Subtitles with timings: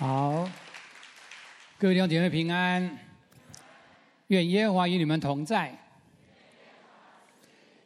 [0.00, 0.48] 好，
[1.76, 2.96] 各位弟兄姐妹平安，
[4.28, 5.76] 愿耶和华与你们同在，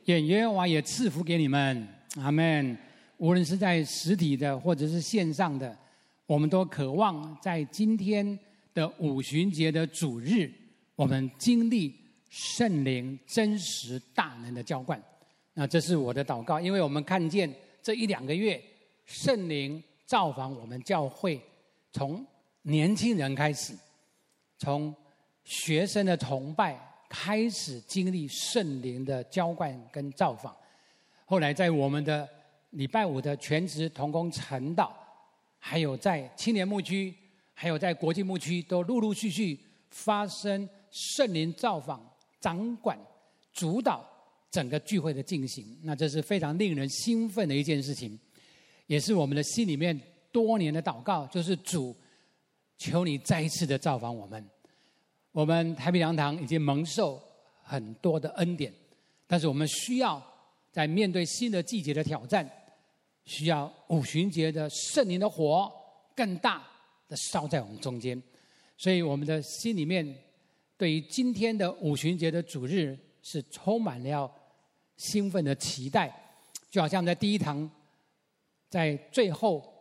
[0.05, 2.77] 愿耶和华也赐福给你们，阿门。
[3.17, 5.75] 无论是在实体的或者是线上的，
[6.27, 8.39] 我们都渴望在今天
[8.75, 10.53] 的五旬节的主日，
[10.95, 11.99] 我们经历
[12.29, 15.03] 圣灵真实大能的浇灌。
[15.55, 17.51] 那这是我的祷告，因为我们看见
[17.83, 18.63] 这一两个月
[19.07, 21.41] 圣灵造访我们教会。
[21.93, 22.27] 从
[22.63, 23.75] 年轻人开始，
[24.59, 24.95] 从
[25.45, 26.79] 学生的崇拜
[27.09, 30.57] 开始，经历圣灵的浇灌跟造访。
[31.27, 32.29] 后来在我们的
[32.71, 34.91] 礼拜五的全职同工晨祷，
[35.59, 37.15] 还有在青年牧区，
[37.53, 39.59] 还有在国际牧区，都陆陆续续
[39.91, 42.03] 发生圣灵造访、
[42.41, 42.99] 掌管、
[43.53, 44.09] 主导
[44.51, 45.79] 整个聚会的进行。
[45.83, 48.19] 那这是非常令人兴奋的一件事情，
[48.87, 50.01] 也是我们的心里面。
[50.33, 51.95] 多年的祷告就是主，
[52.79, 54.45] 求你再一次的造访我们。
[55.31, 57.23] 我们台北良堂已经蒙受
[57.63, 58.73] 很多的恩典，
[59.27, 60.23] 但是我们需要
[60.71, 62.51] 在面对新的季节的挑战，
[63.25, 65.73] 需要五旬节的圣灵的火
[66.15, 66.67] 更大
[67.09, 68.21] 的烧在我们中间。
[68.77, 70.05] 所以我们的心里面
[70.77, 74.31] 对于今天的五旬节的主日是充满了
[74.97, 76.13] 兴奋的期待，
[76.71, 77.71] 就好像在第一堂，
[78.69, 79.72] 在最后。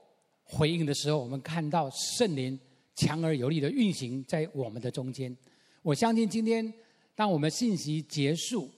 [0.51, 2.59] 回应的时候，我们看到圣灵
[2.93, 5.35] 强而有力的运行在我们的中间。
[5.81, 6.71] 我相信今天，
[7.15, 8.69] 当我们信息结束，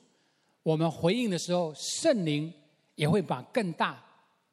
[0.62, 2.54] 我们回应的时候，圣灵
[2.94, 4.02] 也会把更大、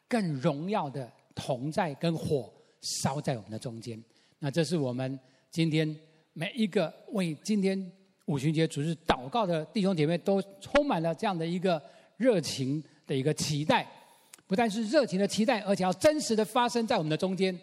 [0.08, 4.02] 更荣耀的同在跟火烧在我们的中间。
[4.38, 5.94] 那这是我们今天
[6.32, 7.92] 每一个为今天
[8.24, 11.80] 五旬节主日祷告的弟兄姐妹，都充满了这样的一个
[12.16, 13.86] 热情的一个期待。
[14.50, 17.56] 不但是热情的期待，而且要真实的发生在我们的中间。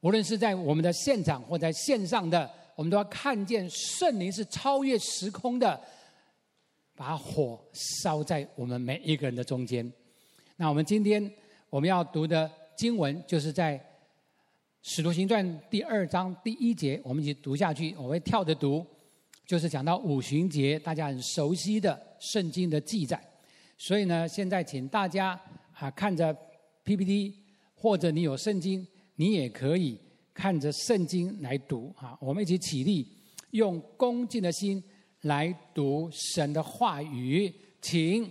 [0.00, 5.80] 无论是在我们的现场或在线上的，我们都要看见圣灵是超越时空的，
[6.94, 9.90] 把火烧在我们每一个人的中间。
[10.56, 11.32] 那我们今天
[11.70, 13.78] 我们要读的经文，就是在
[14.82, 17.94] 《使徒行传》第二章第一节，我们一起读下去。
[17.96, 18.86] 我会跳着读，
[19.46, 23.18] 就是讲到五旬节，大家很熟悉的圣经的记载。
[23.78, 25.40] 所以呢，现在请大家。
[25.80, 26.36] 啊，看着
[26.84, 27.34] PPT，
[27.74, 28.86] 或者你有圣经，
[29.16, 29.98] 你也可以
[30.34, 32.14] 看着圣经来读啊。
[32.20, 33.08] 我们一起起立，
[33.52, 34.82] 用恭敬的心
[35.22, 37.50] 来读神的话语。
[37.80, 38.30] 请，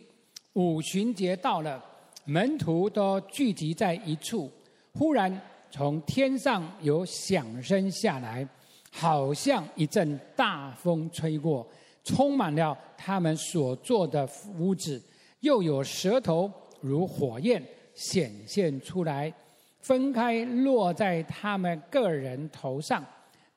[0.53, 1.83] 五旬节到了，
[2.25, 4.51] 门徒都聚集在一处。
[4.93, 8.47] 忽然从天上有响声下来，
[8.91, 11.67] 好像一阵大风吹过，
[12.03, 14.29] 充满了他们所坐的
[14.59, 15.01] 屋子，
[15.39, 16.51] 又有舌头。
[16.81, 17.63] 如火焰
[17.94, 19.34] 显现出来，
[19.81, 23.06] 分开落在他们个人头上，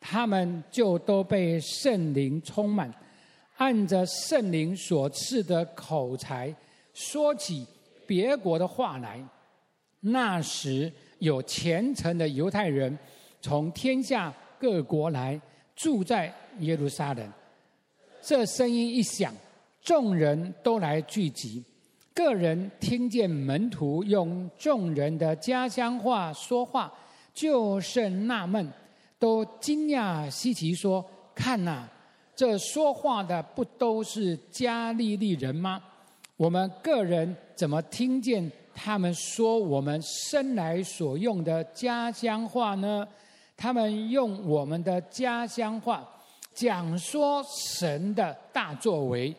[0.00, 2.92] 他们就都被圣灵充满，
[3.56, 6.54] 按着圣灵所赐的口才，
[6.92, 7.66] 说起
[8.06, 9.22] 别国的话来。
[10.00, 12.98] 那时有虔诚的犹太人
[13.40, 15.40] 从天下各国来，
[15.76, 17.32] 住在耶路撒冷。
[18.20, 19.32] 这声音一响，
[19.80, 21.64] 众人都来聚集。
[22.14, 26.92] 个人听见门徒用众人的家乡话说话，
[27.32, 28.70] 就甚纳闷，
[29.18, 31.02] 都惊讶稀奇，说
[31.34, 31.88] ：“看呐，
[32.36, 35.82] 这说话的不都是加利利人吗？
[36.36, 43.06] 我们个人怎么听见他们说我们生来所用的家乡话呢？
[43.56, 46.06] 他们用我们的家乡话
[46.52, 47.42] 讲说
[47.78, 49.34] 神的大作为。”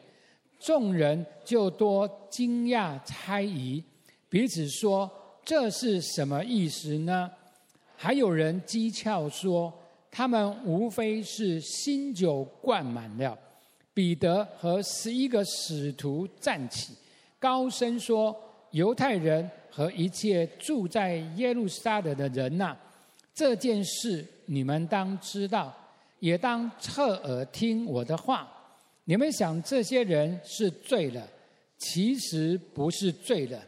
[0.63, 3.83] 众人就多惊讶猜疑，
[4.29, 5.11] 彼此说
[5.43, 7.29] ：“这是什么意思呢？”
[7.97, 9.73] 还有人讥诮说
[10.09, 13.37] ：“他们无非是新酒灌满了。”
[13.93, 16.93] 彼得和十一个使徒站起，
[17.37, 18.33] 高声说
[18.71, 22.73] ：“犹太人和一切住在耶路撒冷的人呐，
[23.35, 25.75] 这件事你们当知道，
[26.19, 28.49] 也当侧耳听我的话。”
[29.05, 31.27] 你们想这些人是醉了，
[31.77, 33.61] 其实不是醉了，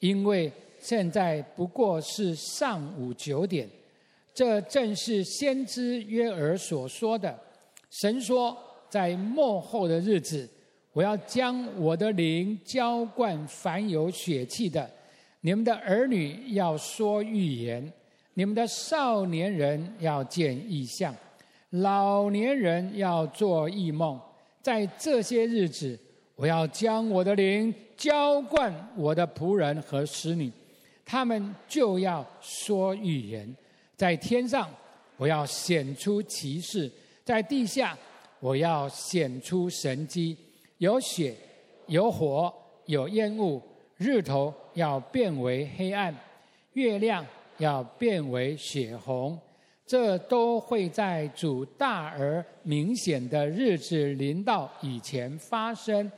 [0.00, 0.50] 因为
[0.80, 3.68] 现在不过是上午九点。
[4.34, 7.38] 这正是先知约珥所说的。
[7.90, 8.56] 神说，
[8.88, 10.48] 在末后的日子，
[10.92, 14.90] 我要将我的灵浇灌凡有血气的。
[15.42, 17.92] 你们的儿女要说预言，
[18.34, 21.14] 你们的少年人要见异象，
[21.70, 24.18] 老年人要做异梦。
[24.62, 25.98] 在这些日子，
[26.36, 30.50] 我要将我的灵浇灌我的仆人和使女，
[31.04, 33.54] 他们就要说预言。
[33.96, 34.70] 在天上，
[35.16, 36.88] 我要显出奇事；
[37.24, 37.98] 在地下，
[38.40, 40.36] 我要显出神迹。
[40.78, 41.34] 有血，
[41.86, 42.52] 有火，
[42.86, 43.60] 有烟雾。
[43.96, 46.12] 日头要变为黑暗，
[46.72, 47.24] 月亮
[47.58, 49.38] 要变为血红。
[49.92, 56.10] 这都会在主大而明显的日子临到以前发生。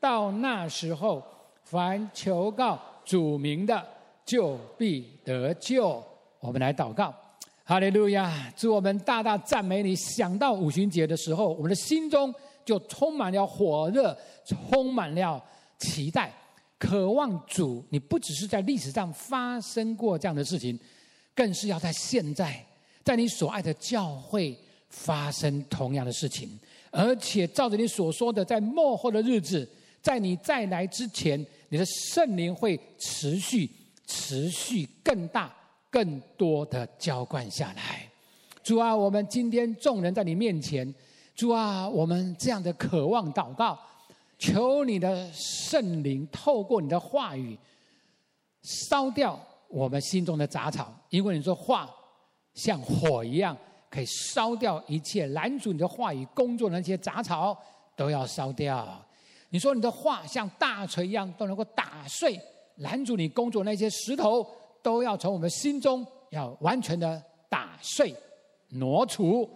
[0.00, 1.22] 到那时候，
[1.62, 3.86] 凡求告主名的，
[4.26, 6.02] 就必得救。
[6.40, 7.14] 我们来祷告，
[7.62, 8.52] 哈利路亚！
[8.56, 9.94] 祝，我们大大赞美你。
[9.94, 12.34] 想到五旬节的时候，我们的心中
[12.64, 15.40] 就充满了火热，充满了
[15.78, 16.32] 期待，
[16.80, 17.84] 渴望主。
[17.90, 20.76] 你不只是在历史上发生过这样的事情，
[21.32, 22.66] 更是要在现在。
[23.02, 24.56] 在你所爱的教会
[24.88, 26.58] 发生同样的事情，
[26.90, 29.68] 而且照着你所说的，在末后的日子，
[30.02, 33.70] 在你再来之前，你的圣灵会持续、
[34.06, 35.54] 持续更大、
[35.88, 38.06] 更多的浇灌下来。
[38.62, 40.94] 主啊，我们今天众人在你面前，
[41.34, 43.78] 主啊，我们这样的渴望祷告，
[44.38, 47.56] 求你的圣灵透过你的话语
[48.62, 51.88] 烧掉我们心中的杂草，因为你说话。
[52.62, 53.56] 像火一样，
[53.88, 57.56] 可以烧掉一切拦阻你的话语工作的那些杂草，
[57.96, 59.02] 都要烧掉。
[59.48, 62.38] 你说你的话像大锤一样，都能够打碎
[62.76, 64.46] 拦阻你工作那些石头，
[64.82, 68.14] 都要从我们心中要完全的打碎、
[68.68, 69.48] 挪除，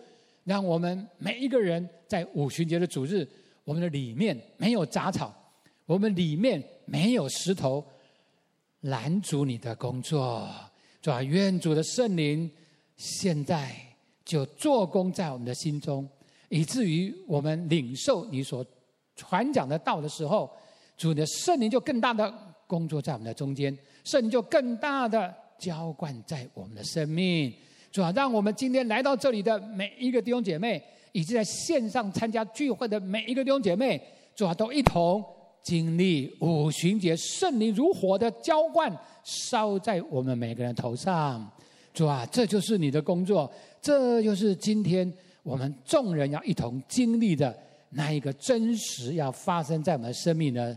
[0.45, 3.29] 让我们每一个人在五旬节的主日，
[3.65, 5.33] 我们的里面没有杂草，
[5.87, 7.85] 我们里面没有石头
[8.81, 10.49] 拦阻你的工作。
[11.01, 12.51] 主啊，愿主的圣灵。
[12.96, 13.75] 现在
[14.25, 16.08] 就做工在我们的心中，
[16.49, 18.64] 以至于我们领受你所
[19.17, 20.50] 传讲的道的时候，
[20.96, 22.32] 主的圣灵就更大的
[22.67, 27.52] 工作在我们的中间，圣灵就更大的浇灌在我们的生命。
[27.91, 30.82] 主啊，让我们今天来到这里的每一个弟兄姐妹，
[31.12, 34.00] 以及在线上参加聚会的每一个弟兄姐妹，
[34.35, 35.25] 主啊，都一同
[35.62, 38.93] 经历五旬节圣灵如火的浇灌，
[39.23, 41.49] 烧在我们每个人头上。
[41.94, 43.50] 主啊，这就是你的工作，
[43.81, 45.11] 这就是今天
[45.44, 47.56] 我们众人要一同经历的
[47.91, 50.76] 那一个真实要发生在我们生命的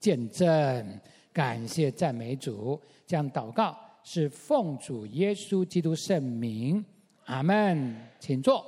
[0.00, 1.00] 见证。
[1.30, 6.82] 感谢赞美主，这样祷告是奉主耶稣基督圣名，
[7.26, 7.94] 阿门。
[8.18, 8.64] 请坐。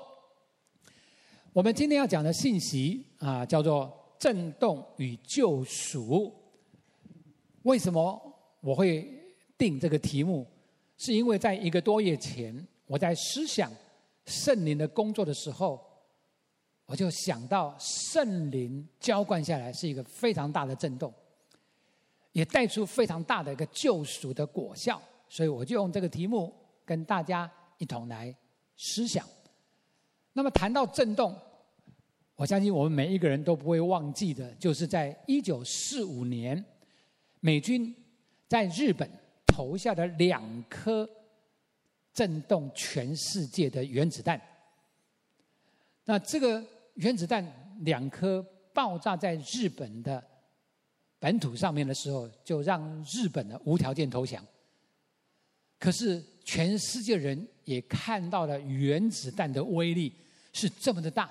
[1.54, 3.90] 我们今天要讲的信息啊，叫做
[4.20, 6.30] “震动与救赎”。
[7.64, 8.20] 为什么
[8.60, 9.08] 我会
[9.56, 10.46] 定这个题目？
[10.98, 13.72] 是因为在一个多月前，我在思想
[14.26, 15.80] 圣灵的工作的时候，
[16.86, 21.14] 我就想到圣灵浇灌下来是一个非常大的震动，
[22.32, 26.52] 也带出非常大的一个救赎的果效，所以我就用这个题目
[26.84, 27.48] 跟大家
[27.78, 28.34] 一同来
[28.76, 29.24] 思想。
[30.32, 31.36] 那么谈到震动，
[32.34, 36.64] 我相信我们每一个人都不会忘记的，就是在一九四五年，
[37.38, 37.94] 美军
[38.48, 39.08] 在日本。
[39.58, 41.08] 投下的两颗
[42.14, 44.40] 震动全世界的原子弹，
[46.04, 46.64] 那这个
[46.94, 47.44] 原子弹
[47.80, 48.40] 两颗
[48.72, 50.24] 爆炸在日本的
[51.18, 54.40] 本土上面的时候，就让日本的无条件投降。
[55.76, 60.14] 可是全世界人也看到了原子弹的威力
[60.52, 61.28] 是这么的大，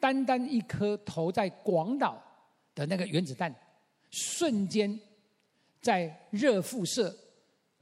[0.00, 2.18] 单单一颗投在广岛
[2.74, 3.54] 的那个原子弹，
[4.08, 4.98] 瞬间。
[5.80, 7.16] 在热辐射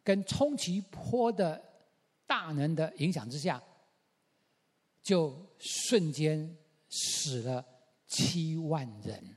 [0.05, 1.63] 跟冲击波的
[2.27, 3.63] 大能的影响之下，
[5.03, 6.57] 就瞬间
[6.89, 7.65] 死了
[8.07, 9.37] 七万人。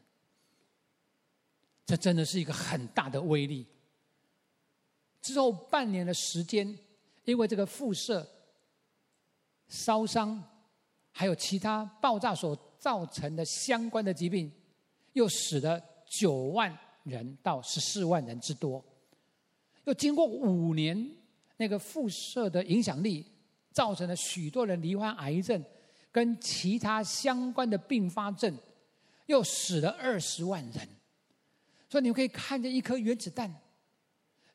[1.85, 3.65] 这真的是一个很大的威力。
[5.21, 6.77] 之后半年的时间，
[7.25, 8.27] 因为这个辐射、
[9.67, 10.43] 烧伤，
[11.11, 14.51] 还有其他爆炸所造成的相关的疾病，
[15.13, 16.77] 又死了九万。
[17.09, 18.83] 人到十四万人之多，
[19.85, 21.09] 又经过五年
[21.57, 23.25] 那个辐射的影响力，
[23.71, 25.61] 造成了许多人罹患癌症
[26.11, 28.55] 跟其他相关的并发症，
[29.25, 30.87] 又死了二十万人。
[31.89, 33.53] 所以你们可以看见一颗原子弹，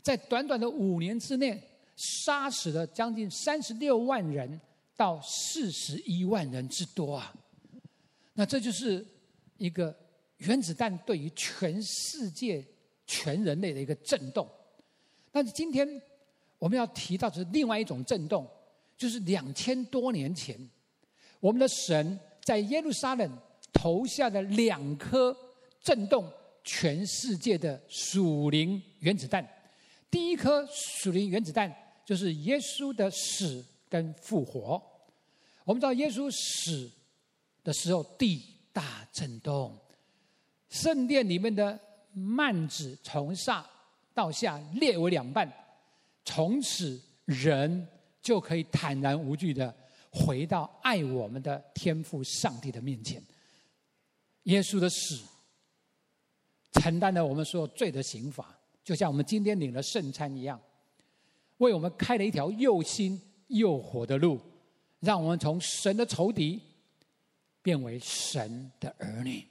[0.00, 1.62] 在短短的五年之内，
[1.96, 4.60] 杀死了将近三十六万人
[4.96, 7.34] 到四十一万人之多啊！
[8.34, 9.04] 那这就是
[9.58, 10.03] 一个。
[10.38, 12.64] 原子弹对于全世界、
[13.06, 14.48] 全人类的一个震动，
[15.30, 15.88] 但是今天
[16.58, 18.46] 我们要提到的是另外一种震动，
[18.96, 20.58] 就是两千多年前，
[21.40, 23.38] 我们的神在耶路撒冷
[23.72, 25.36] 投下的两颗
[25.82, 26.30] 震动
[26.62, 29.46] 全世界的属灵原子弹。
[30.10, 31.74] 第一颗属灵原子弹
[32.04, 34.82] 就是耶稣的死跟复活。
[35.64, 36.90] 我们知道耶稣死
[37.62, 39.76] 的时候，地大震动，
[40.74, 41.78] 圣殿里面的
[42.12, 43.64] 幔子从上
[44.12, 45.48] 到下裂为两半，
[46.24, 47.86] 从此人
[48.20, 49.72] 就可以坦然无惧的
[50.10, 53.22] 回到爱我们的天父上帝的面前。
[54.44, 55.22] 耶稣的死
[56.72, 60.60] 承担了我们所有罪的刑罚，就像我们今天领了圣餐一样，
[61.58, 64.40] 为我们开了一条又新又活的路。
[64.98, 66.60] 让我们从神的仇敌
[67.62, 69.46] 变为神的儿女。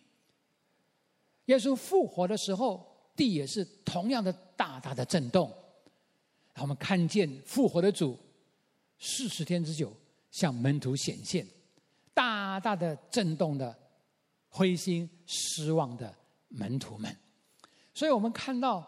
[1.45, 2.85] 耶稣复活的时候，
[3.15, 5.51] 地也是同样的大大的震动。
[6.55, 8.17] 我们看见复活的主
[8.99, 9.95] 四十天之久
[10.31, 11.45] 向门徒显现，
[12.13, 13.75] 大大的震动的
[14.49, 16.13] 灰心失望的
[16.49, 17.15] 门徒们。
[17.93, 18.85] 所以我们看到，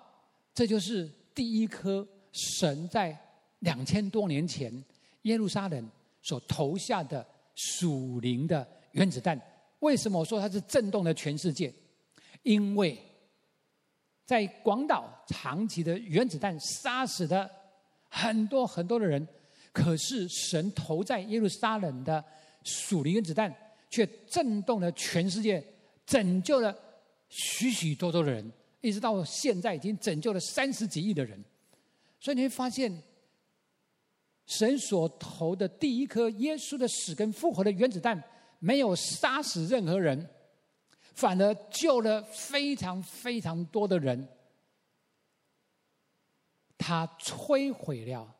[0.53, 3.17] 这就是第一颗神在
[3.59, 4.83] 两千多年前
[5.23, 5.89] 耶路撒冷。
[6.27, 9.39] 所投下的属灵的原子弹，
[9.77, 11.71] 为什么我说它是震动了全世界？
[12.45, 12.97] 因为
[14.25, 17.49] 在广岛长期的原子弹杀死的
[18.09, 19.27] 很多很多的人，
[19.73, 22.23] 可是神投在耶路撒冷的
[22.63, 23.53] 属灵原子弹
[23.89, 25.61] 却震动了全世界，
[26.05, 26.73] 拯救了
[27.27, 28.49] 许许多多的人，
[28.79, 31.43] 一直到现在已经拯救了三十几亿的人。
[32.19, 33.03] 所以你会发现。
[34.47, 38.23] 神所投的第一颗耶稣的死跟复活的原子弹，
[38.59, 40.29] 没有杀死任何人，
[41.15, 44.27] 反而救了非常非常多的人。
[46.77, 48.35] 他摧毁了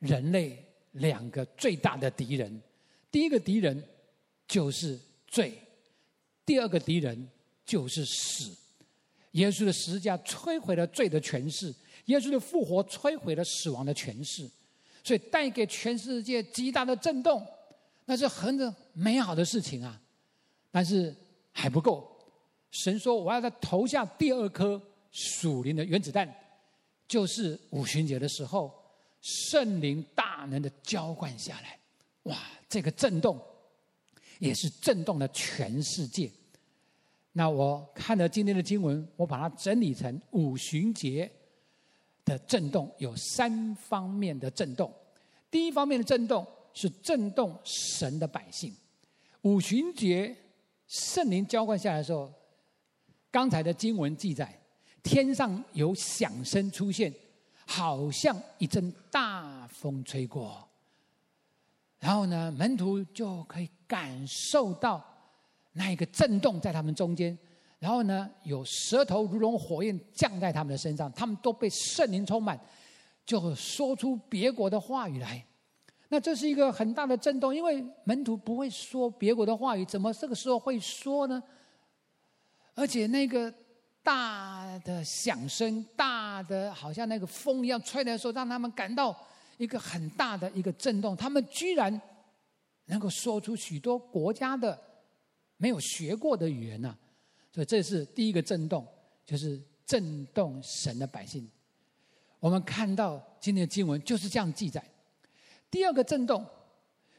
[0.00, 2.60] 人类两个最大的敌人，
[3.10, 3.86] 第一个敌人
[4.48, 4.98] 就是
[5.28, 5.52] 罪，
[6.44, 7.28] 第二个敌人
[7.64, 8.56] 就是死。
[9.32, 11.72] 耶稣的十字架摧毁了罪的权势，
[12.06, 14.50] 耶稣的复活摧毁了死亡的权势。
[15.04, 17.46] 所以带给全世界极大的震动，
[18.04, 19.98] 那是很美好的事情啊！
[20.70, 21.14] 但是
[21.60, 22.10] 还不够，
[22.70, 26.26] 神说我要再投下第二颗属灵的原子弹，
[27.06, 28.72] 就是五旬节的时候，
[29.20, 31.78] 圣灵大能的浇灌下来，
[32.22, 32.36] 哇！
[32.68, 33.38] 这个震动
[34.38, 36.30] 也是震动了全世界。
[37.32, 41.30] 那我看了今天的经文，我把它整理成五旬节。
[42.22, 44.94] 的震动有三方面的震动，
[45.50, 48.72] 第一方面的震动是震动神的百姓。
[49.42, 50.36] 五旬节
[50.90, 52.28] 圣灵浇灌下来的时候，
[53.30, 54.52] 刚才的经文记载，
[55.04, 57.14] 天上有响声出现，
[57.64, 60.68] 好像一阵大风吹过，
[62.00, 65.00] 然后呢，门徒就可以感受到
[65.74, 67.38] 那一个震动在他们中间。
[67.78, 72.58] 然后呢，有舌头如同火焰降在他们的身上，他们都被圣灵充满，
[73.24, 75.46] 就说出别国的话语来。
[76.12, 81.40] 那这是一个很大的震动，因为门徒不会说别国的话语，怎么这个时候会说呢？
[82.74, 83.52] 而且那个
[84.02, 89.16] 大的响声，大的好像那个风一样吹来的时候，让他们感到
[89.56, 91.16] 一个很大的一个震动。
[91.16, 92.00] 他们居然
[92.86, 94.76] 能够说出许多国家的
[95.58, 96.92] 没有学过的语言呢、
[97.52, 98.84] 所以这是第一个震动，
[99.24, 101.48] 就是震动神的百姓。
[102.40, 104.82] 我们看到今天的经文就是这样记载。
[105.70, 106.44] 第二个震动，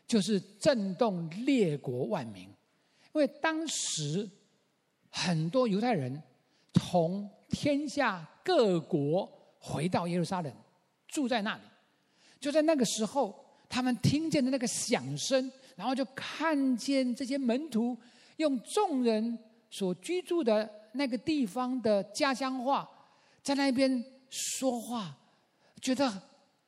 [0.06, 4.30] 就是震动列国万民，因为当时
[5.10, 6.22] 很多犹太人
[6.74, 10.54] 从天下各国回到耶路撒冷，
[11.08, 11.62] 住在那里。
[12.40, 17.98] 就在那个时候，他们听见的那个响声，然后就看见这些门徒
[18.38, 19.38] 用众人。
[19.74, 22.86] 所居住的那个地方的家乡话，
[23.42, 25.18] 在那边说话，
[25.80, 26.12] 觉得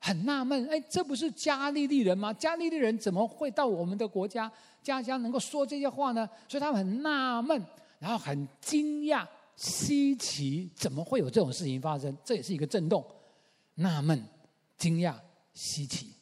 [0.04, 0.68] 很纳闷。
[0.68, 2.30] 哎，这不是加利利人吗？
[2.34, 6.28] 加利利人怎么会到我们的国家家乡能够说这些话呢？
[6.46, 7.64] 所以他们很纳闷，
[7.98, 12.14] 然后很惊讶、稀奇，怎么会有这种事情发生？
[12.22, 13.02] 这也是一个震动，
[13.76, 14.22] 纳闷、
[14.76, 15.14] 惊讶、
[15.54, 16.12] 稀奇。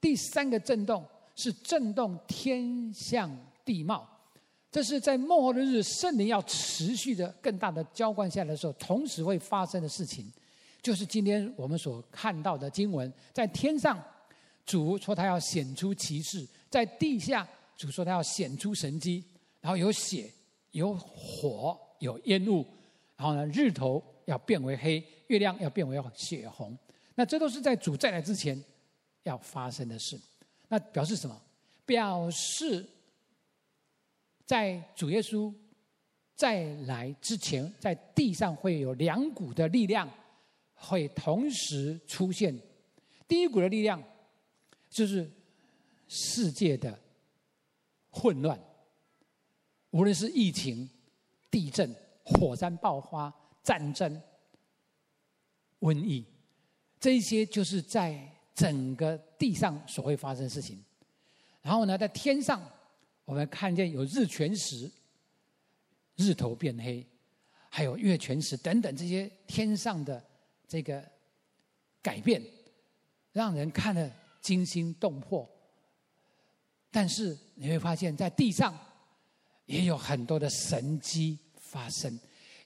[0.00, 1.04] 第三个震动
[1.36, 3.30] 是震动天象
[3.66, 4.08] 地貌。
[4.72, 10.32] 这是在末后的日，圣灵要持续的更大的浇灌下来的时候，同时会发生的事情，
[10.82, 14.02] 就是今天我们所看到的经文：在天上，
[14.64, 19.24] 主说他要显出奇事；在地下，主说他要显出神迹。
[19.60, 20.30] 然后有血，
[20.70, 22.66] 有火，有烟雾。
[23.16, 26.76] 然后呢，日头要变为黑，月亮要变为血红。
[27.14, 28.62] 那这都是在主再来之前
[29.24, 30.18] 要发生的事。
[30.68, 31.40] 那表示什么？
[31.84, 32.86] 表示。
[34.46, 35.54] 在主耶稣
[36.34, 40.10] 再来之前，在地上会有两股的力量
[40.80, 42.58] 会同时出现。
[43.28, 44.02] 第一股的力量
[44.88, 45.30] 就是
[46.08, 46.98] 世界的
[48.10, 48.58] 混乱，
[49.90, 50.88] 无论是疫情、
[51.50, 51.94] 地震、
[52.24, 53.32] 火山爆发、
[53.62, 54.20] 战争、
[55.80, 56.24] 瘟疫，
[56.98, 60.82] 这些就是在整个地上所会发生的事情。
[61.62, 62.60] 然后呢，在天上，
[63.24, 64.90] 我们看见有日全食、
[66.16, 67.06] 日头变黑，
[67.68, 70.24] 还有月全食等等这些天上的
[70.70, 71.02] 这个
[72.00, 72.40] 改变，
[73.32, 74.08] 让人看了
[74.40, 75.50] 惊心动魄。
[76.92, 78.72] 但是你会发现在地上
[79.66, 82.16] 也有很多的神迹发生，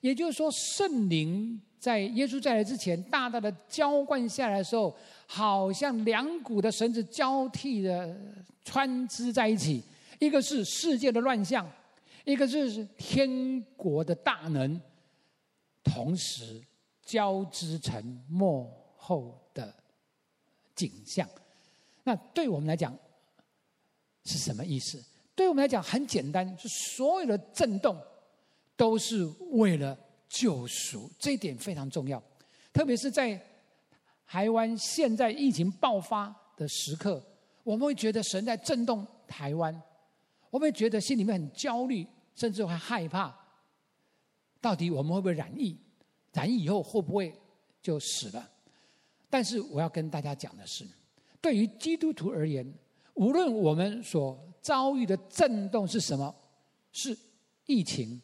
[0.03, 4.95] 也就是说，圣灵在耶稣再来之前，大大的浇灌下来的时候，
[5.27, 8.15] 好像两股的绳子交替的
[8.67, 9.83] 穿织在一起，
[10.19, 11.67] 一个是世界的乱象，
[12.25, 14.79] 一个是天国的大能，
[15.83, 16.63] 同时
[17.05, 19.75] 交织成幕后的
[20.75, 21.29] 景象。
[22.03, 22.97] 那对我们来讲
[24.25, 25.03] 是什么意思？
[25.35, 28.01] 对我们来讲很简单，是所有的震动
[28.77, 32.23] 都是为了救赎，这一点非常重要。
[32.73, 33.41] 特别是在
[34.27, 37.25] 台湾现在疫情爆发的时刻，
[37.63, 39.75] 我们会觉得神在震动台湾，
[40.51, 43.35] 我们会觉得心里面很焦虑，甚至会害怕。
[44.61, 45.77] 到底我们会不会染疫？
[46.35, 47.33] 咱以后会不会
[47.81, 48.51] 就死了？
[49.31, 50.85] 但是我要跟大家讲的是，
[51.41, 52.67] 对于基督徒而言，
[53.15, 56.35] 无论我们所遭遇的震动是什么，
[56.91, 57.17] 是
[57.67, 58.21] 疫情，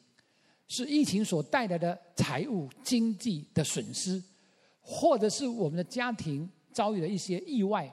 [0.67, 4.21] 是疫情所带来的财务经济的损失，
[4.81, 7.89] 或者是我们的家庭遭遇了一些意外，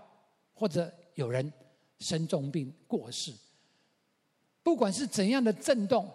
[0.55, 1.53] 或者有人
[1.99, 3.31] 生重病过世，
[4.63, 6.09] 不管是怎样的震动，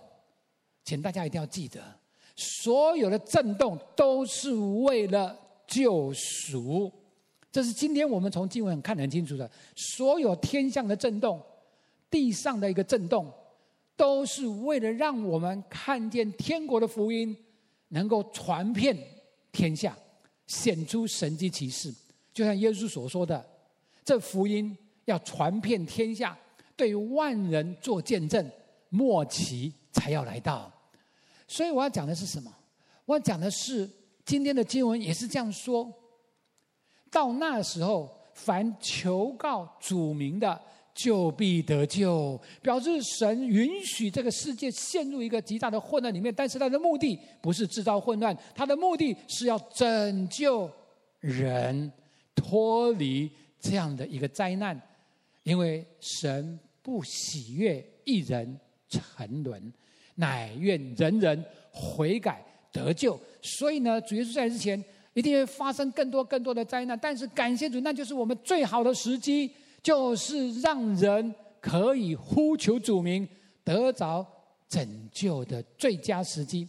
[0.85, 2.01] 请大家一定要记得，
[2.35, 6.91] 所有的震动都是为了救赎。
[7.51, 11.41] 这是今天我们从经文看得很清楚的，所有天象的震动，
[12.11, 13.31] 地上的一个震动，
[13.97, 17.37] 都是为了让我们看见天国的福音
[17.89, 18.97] 能够传遍
[19.53, 19.95] 天下，
[20.47, 21.93] 显出神迹奇事。
[22.33, 23.45] 就像耶稣所说的，
[24.03, 26.35] 这福音要传遍天下，
[26.75, 28.51] 对万人做见证，
[28.89, 30.73] 末期才要来到。
[31.53, 32.51] 所以我要讲的是什么？
[33.05, 33.87] 我要讲的是
[34.25, 35.93] 今天的经文也是这样说。
[37.11, 40.59] 到那时候，凡求告主名的，
[40.95, 42.41] 就必得救。
[42.63, 50.71] 表示神允许这个世界陷入一个极大的混乱里面，但是他的目的不是制造混乱，他的目的是要拯救
[51.21, 51.93] 人
[52.35, 54.81] 脱离这样的一个灾难。
[55.43, 59.71] 因为神不喜悦一人沉沦，
[60.17, 63.19] 乃愿人人悔改得救。
[63.41, 64.83] 所以呢，主耶稣在之前。
[65.15, 69.51] 一定会发生更多更多的灾难，但是感谢主，那就是我们最好的时机，
[69.83, 73.29] 就是让人可以呼求主名，
[73.63, 74.27] 得着
[74.71, 76.67] 拯救的最佳时机。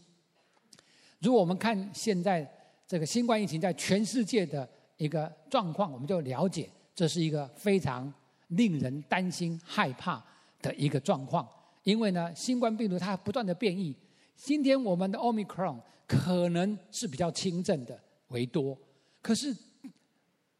[1.21, 2.45] 如果我们看现在
[2.85, 8.13] 这个新冠疫情在全世界的一个状况，我们就了解这是一个非常
[8.49, 10.21] 令人担心害怕
[10.61, 11.47] 的一个状况。
[11.83, 13.95] 因为呢，新冠病毒它不断的变异，
[14.35, 17.99] 今天我们的 Omicron 可能是比较轻症的。
[18.29, 18.75] 为多，
[19.21, 19.55] 可是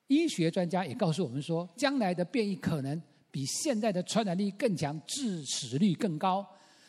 [0.06, 6.48] 医学专家也告诉我们说，将来的变异可能比现在的传染力更强，致死率更高。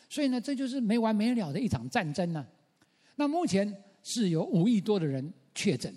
[0.09, 2.45] 所以呢，这就是没完没了的一场战争呢。
[3.15, 5.91] 那目前是有五亿多的人确诊，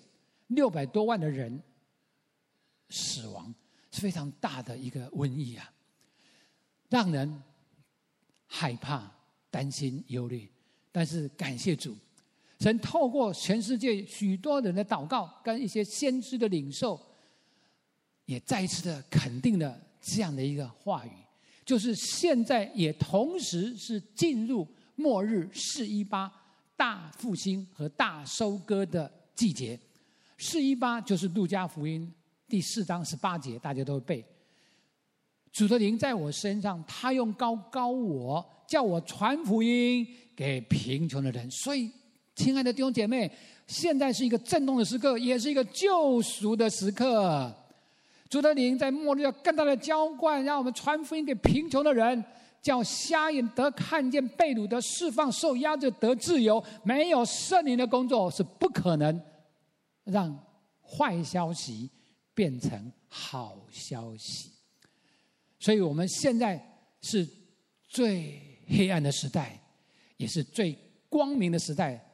[0.47, 1.63] 六百多万的人
[2.89, 3.55] 死亡，
[3.91, 5.71] 是非常大的一个瘟疫啊，
[6.89, 7.43] 让人
[8.49, 9.09] 害怕、
[9.51, 10.51] 担心、忧虑。
[10.91, 11.97] 但是感谢主。
[12.59, 17.01] 神透过全世界许多人的祷告，跟一些先知的领受，
[18.25, 21.11] 也再一次的肯定了这样的一个话语，
[21.65, 26.29] 就是现在也同时是进入末日四一八
[26.77, 29.79] 大复兴和大收割的季节。
[30.37, 32.13] 四一八就是路加福音
[32.49, 34.25] 第四章十八节，大家都会背。
[35.53, 40.07] 主的灵在我身上，他用高高我，叫我传福音
[40.37, 41.91] 给贫穷的人，所以。
[42.37, 43.29] 亲爱的弟兄姐妹，
[43.67, 47.53] 现在是一个震动的时刻，也是一个救赎的时刻。
[48.31, 52.25] 主的灵在末日要更大的浇灌，让我们传福音给贫穷的人，
[52.63, 56.63] 叫瞎眼得看见，被掳得释放，受压制得自由。
[56.85, 59.21] 没有圣灵的工作是不可能
[60.05, 60.39] 让
[60.81, 61.91] 坏消息
[62.35, 64.53] 变成好消息。
[65.59, 66.61] 所以我们现在
[67.01, 67.27] 是
[67.89, 69.61] 最黑暗的时代，
[70.17, 70.77] 也是最
[71.09, 72.05] 光明的时代。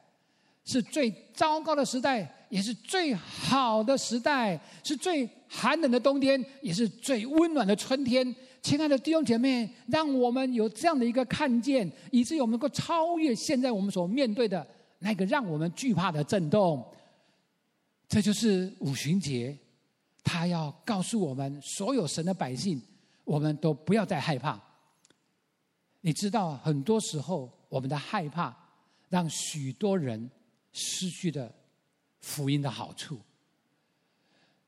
[0.67, 8.35] 是最糟糕的时代，也是最好的时代，是最寒冷的冬天，也是最温暖的春天。
[8.63, 16.83] 亲爱的弟兄姐妹，让我们有这样的一个看见，以至于我们能够超越现在我们所面对的那个让我们惧怕的震动。
[18.09, 19.55] 这就是五旬节，
[20.23, 22.81] 他要告诉我们所有神的百姓，
[23.25, 24.57] 我们都不要再害怕。
[26.01, 28.55] 你知道，很多时候我们的害怕，
[29.09, 30.29] 让许多人
[30.71, 31.53] 失去了
[32.19, 33.19] 福音的好处。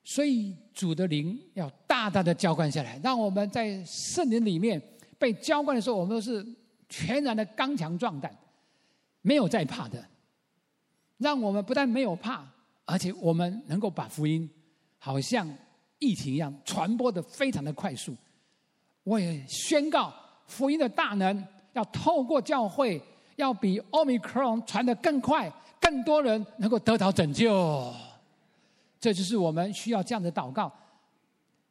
[0.04, 4.82] 所以主的灵要大大的浇灌下来，让我们在圣灵里面
[5.18, 6.44] 被浇灌的时候，我们都是
[6.88, 8.36] 全然的刚强壮胆，
[9.20, 10.04] 没有再怕的。
[11.18, 12.44] 让我们不但没有怕，
[12.84, 14.48] 而且我们能够把福音，
[14.98, 15.48] 好像
[15.98, 18.16] 疫情一样传播的非常的快速。
[19.08, 20.12] 我也宣告
[20.46, 21.42] 福音的大能
[21.72, 23.00] 要透过教会，
[23.36, 27.90] 要比 Omicron 传得更快，更多人能够得到拯救。
[29.00, 30.70] 这就是我们需要这样的祷告，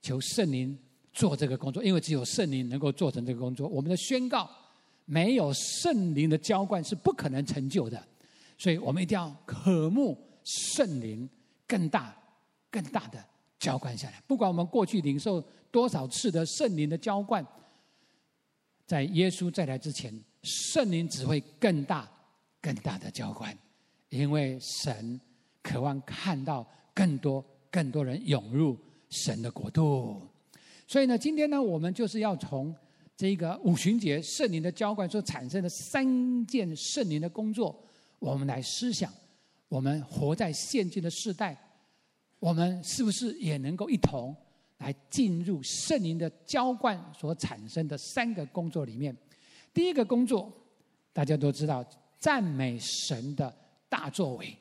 [0.01, 0.75] 求圣灵
[1.13, 3.67] 做这个工作，因为只有圣灵能够做成这个工作。
[3.67, 4.49] 我们的宣告
[5.05, 8.01] 没有圣灵的浇灌是不可能成就的，
[8.57, 11.29] 所以我们一定要渴慕圣灵
[11.67, 12.15] 更大、
[12.71, 13.23] 更大的
[13.59, 14.23] 浇灌下来。
[14.25, 17.45] 不管我们过去领受多少次的圣灵的浇灌，
[18.85, 22.09] 在耶稣再来之前，圣灵只会更大、
[22.61, 23.57] 更大的浇灌，
[24.09, 25.19] 因为神
[25.61, 26.67] 渴望看到。
[26.97, 28.75] 更多更多人涌入
[29.11, 30.19] 神的国度，
[30.87, 32.75] 所以呢，今天呢，我们就是要从
[33.15, 37.79] 这个五旬节圣灵的浇灌所产生的三件圣灵的工作，
[38.17, 39.13] 我们来思想，
[39.69, 41.55] 我们活在现今的世代，
[42.39, 44.35] 我们是不是也能够一同
[44.77, 49.15] 来进入圣灵的浇灌所产生的三个工作里面？
[49.73, 50.51] 第一个工作，
[51.13, 51.85] 大家都知道，
[52.17, 53.53] 赞美神的
[53.89, 54.55] 大作为。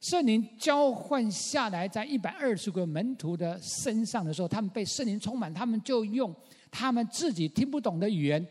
[0.00, 6.34] 圣灵浇灌下来，在一百二十个门徒的身上的时候，他们被圣灵充满，他们就用
[6.70, 8.46] 他们自己听不懂的语言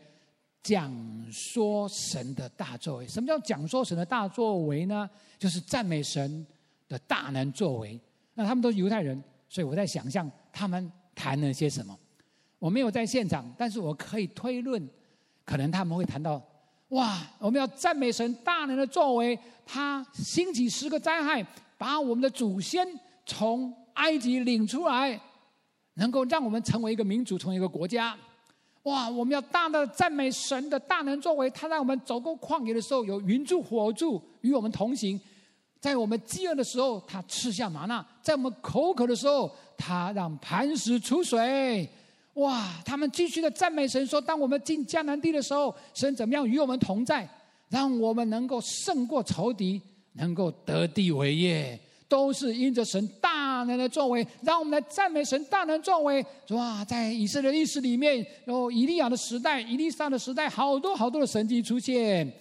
[0.62, 0.92] 讲
[1.32, 3.08] 说神的大作为。
[3.08, 5.10] 什么叫讲说神的大作为呢？
[5.38, 6.46] 就是赞美神
[6.88, 7.98] 的大能作为。
[8.34, 11.96] 那他们都是犹太人，所以我在想象他们谈了些什么。
[12.58, 14.88] 我没有在现场，但是我可以推论，
[15.44, 16.42] 可能他们会谈到。
[16.90, 17.18] 哇！
[17.38, 21.40] 我们要赞美神大能的作为，他兴起十个灾害，
[21.78, 22.86] 把我们的祖先
[23.24, 25.20] 从埃及领出来，
[25.94, 28.16] 能够让我们成为一个民族，成为一个国家。
[28.82, 29.08] 哇！
[29.08, 35.20] 我们要大大的赞美神的大能作为，他让我们走过旷野的时候有云柱火柱与我们同行，
[35.78, 41.88] 在我们饥饿的时候他吃下吗哪，在我们口渴的时候他让磐石出水。
[42.34, 42.70] 哇！
[42.84, 47.28] 他们继续的赞美神，说：“当我们进迦南地的时候，神怎么样与我们同在，
[47.68, 49.80] 让我们能够胜过仇敌，
[50.12, 54.24] 能够得地为业，都是因着神大能的作为。
[54.42, 56.24] 让我们来赞美神大能作为。
[56.50, 56.84] 哇！
[56.84, 62.32] 在以色列历史里面，有以利亚的时代、以利沙的时代，好多好多的神迹出现。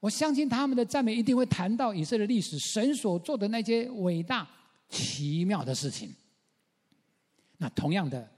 [0.00, 4.48] 我相信他们的赞美一定会谈到以色列历史神所做的那些伟大
[4.88, 6.10] 奇妙的事情。
[7.58, 8.28] 那同样的。”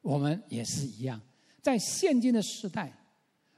[0.00, 1.20] 我们也是一样，
[1.60, 2.90] 在现今的时代，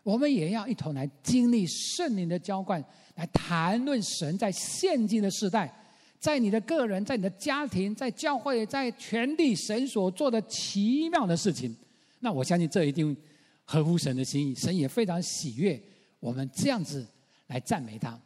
[0.02, 2.82] 我们也要一同来经历圣灵的浇灌，
[3.14, 5.72] 来谈论神在现今的时代，
[6.18, 11.76] 在你的个人、在你的家庭、在教会、在全地神所做的奇妙的事情。
[12.20, 13.16] 那我相信这一定
[13.64, 15.80] 合乎神的心意，神也非常喜悦
[16.18, 17.06] 我们这样子
[17.48, 18.18] 来赞美他。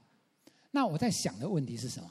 [0.70, 2.10] 那我在想的问题是什么？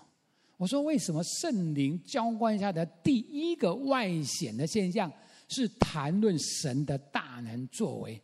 [0.57, 5.11] 我说，为什么圣灵浇灌下的第一个外显的现象？
[5.49, 8.19] 是谈论神的大能作为，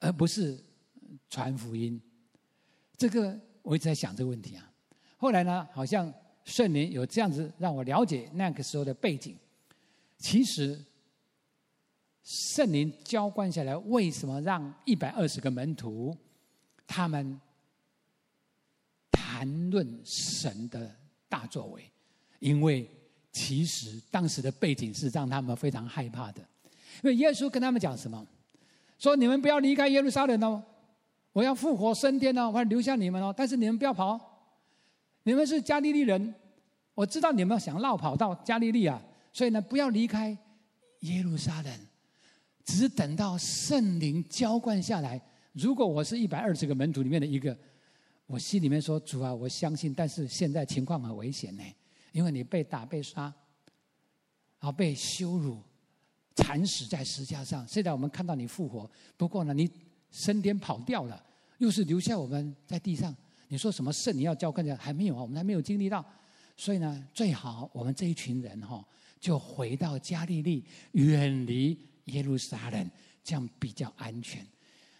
[0.00, 0.62] 而不是
[1.30, 1.98] 传福音。
[2.98, 4.70] 这个我一直在想这个问题啊。
[5.16, 6.12] 后来呢，好像
[6.44, 9.34] 圣灵有这样子让我了解那个时候的背景。
[10.18, 10.78] 其实
[12.22, 16.14] 圣灵浇灌下来，为什么让一百二十个门徒
[16.86, 17.40] 他们
[19.42, 20.88] 谈论神的
[21.28, 21.82] 大作为？
[22.38, 22.88] 因为
[23.32, 26.40] 其实当时的背景是让他们非常害怕的，
[27.02, 28.24] 因为耶稣跟他们讲什么？
[29.00, 30.62] 说你们不要离开耶路撒冷哦，
[31.32, 34.16] 我要复活升天哦，我要留下你们哦，但是你们不要跑，
[35.24, 36.32] 你们是加利利人，
[36.94, 39.02] 我知道你们想绕跑到加利利啊，
[39.32, 40.38] 所以呢，不要离开
[41.00, 41.80] 耶路撒冷，
[42.64, 45.20] 只等到圣灵浇灌下来。
[45.52, 47.58] 如果我是一百二十个门徒里面的一个，
[48.32, 51.62] 我心里面说主啊，我相信，但是现在情况很危险呢。
[52.12, 53.24] 因为你被打、被杀，
[54.58, 55.62] 然后被羞辱、
[56.36, 57.68] 惨死在石架上。
[57.68, 59.70] 现在我们看到你复活，不过呢，你
[60.10, 61.22] 升天跑掉了，
[61.58, 63.14] 又是留下我们在地上。
[63.48, 65.20] 你说什么圣你要浇灌下还没有啊？
[65.20, 66.02] 我们还没有经历到，
[66.56, 68.82] 所以呢，最好我们这一群人哈，
[69.20, 72.90] 就回到加利利，远离耶路撒冷，
[73.22, 74.42] 这样比较安全。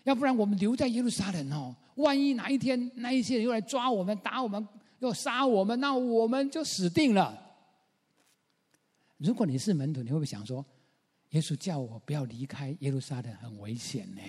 [0.04, 4.66] 要不然我们留在耶路撒冷哦，万一哪一天那一些人又来抓我们、打我们、
[4.98, 7.38] 又杀我们，那我们就死定了。
[9.18, 10.64] 如果你是门徒，你会不会想说，
[11.30, 14.20] 耶稣叫我不要离开耶路撒冷，很危险呢？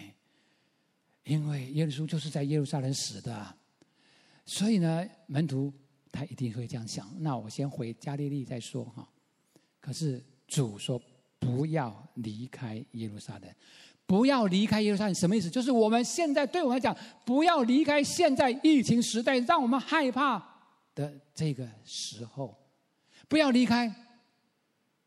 [1.24, 3.56] 因为耶稣就是在耶路撒冷死的，
[4.46, 5.74] 所以呢，门徒
[6.12, 7.10] 他一定会这样想。
[7.20, 9.10] 那我先回加利利再说哈。
[9.80, 11.02] 可是主说
[11.40, 13.50] 不要离开耶路撒冷。
[14.13, 15.49] 不要离开耶路撒冷，什么意思？
[15.49, 16.95] 就是我们现在对我们来讲，
[17.26, 20.38] 不要离开现在疫情时代让我们害怕
[20.93, 22.56] 的这个时候，
[23.28, 23.91] 不要离开，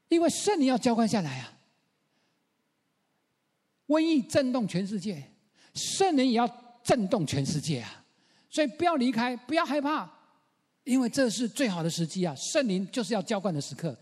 [0.08, 1.52] 因为圣灵要浇灌下来啊！
[3.86, 5.22] 瘟疫震动全世界，
[5.72, 6.48] 圣灵也要
[6.82, 8.04] 震动全世界啊！
[8.50, 10.10] 所以不要离开，不要害怕，
[10.82, 12.34] 因为这是最好的时机啊！
[12.34, 13.96] 圣灵就是要浇灌的时刻。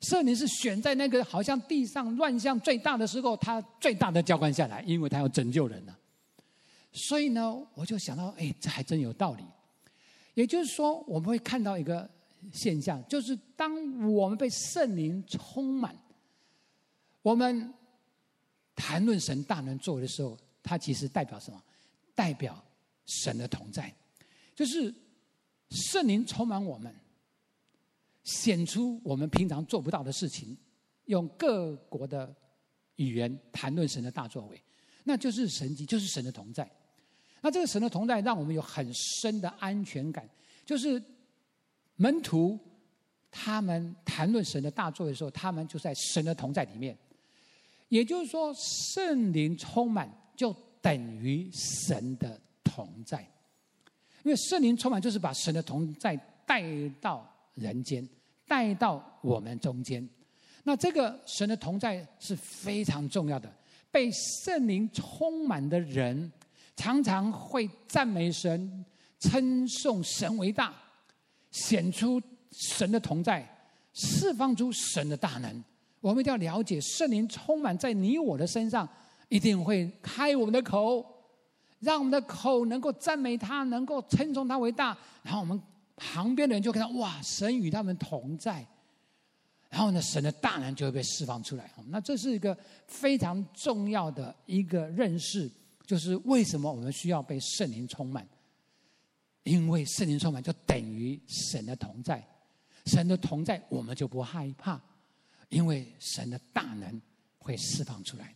[0.00, 5.96] 圣灵是选在那个好像地上乱象最大的时候，他最大的浇灌下来，因为他要拯救人了。
[6.92, 9.44] 所以呢，我就想到，哎，这还真有道理。
[10.34, 12.08] 也就是说，我们会看到一个
[12.52, 13.72] 现象，就是当
[14.10, 15.94] 我们被圣灵充满，
[17.20, 17.72] 我们
[18.74, 21.62] 谈论神大能作为的时候，它其实代表什么？
[22.14, 22.62] 代表
[23.06, 23.94] 神的同在，
[24.54, 24.94] 就是
[25.70, 26.94] 圣灵充满我们。
[28.22, 30.56] 显出我们平常做不到的事情，
[31.06, 32.34] 用各国的
[32.96, 34.62] 语言谈论神的大作为，
[35.04, 36.70] 那就是神迹，就是神的同在。
[37.40, 40.28] 那这个神的同在，让我们有很深的安全感。
[40.66, 41.02] 就是
[41.96, 42.58] 门徒
[43.30, 46.96] 他们谈论神的大作为的时候，他们就在神的同在里面。
[47.88, 53.20] 也就是说，圣灵充满就等于神的同在，
[54.22, 56.14] 因为圣灵充满就是把神的同在
[56.46, 56.62] 带
[57.00, 57.28] 到
[57.60, 58.08] 人间。
[58.48, 60.04] 带到我们中间，
[60.64, 63.48] 那这个神的同在是非常重要的。
[63.92, 66.32] 被圣灵充满的人，
[66.74, 68.84] 常常会赞美神、
[69.20, 70.74] 称颂神为大，
[71.52, 72.20] 显出
[72.50, 73.48] 神的同在，
[73.92, 75.64] 释放出神的大能。
[76.00, 78.88] 我们一定要了解，圣灵充满在你我的身上，
[79.28, 81.06] 一定会开我们的口，
[81.78, 85.62] 让我们的口能够赞美他，能够称颂他为大，然后我们。
[86.02, 88.66] 旁边的人就看到哇，神与他们同在，
[89.68, 91.70] 然后呢，神的大能就会被释放出来。
[91.88, 95.48] 那这是一个非常重要的一个认识，
[95.84, 98.26] 就是为什么我们需要被圣灵充满？
[99.42, 102.26] 因为圣灵充满就等于神的同在，
[102.86, 104.80] 神的同在我们就不害怕，
[105.50, 107.00] 因为神的大能
[107.38, 108.34] 会释放出来。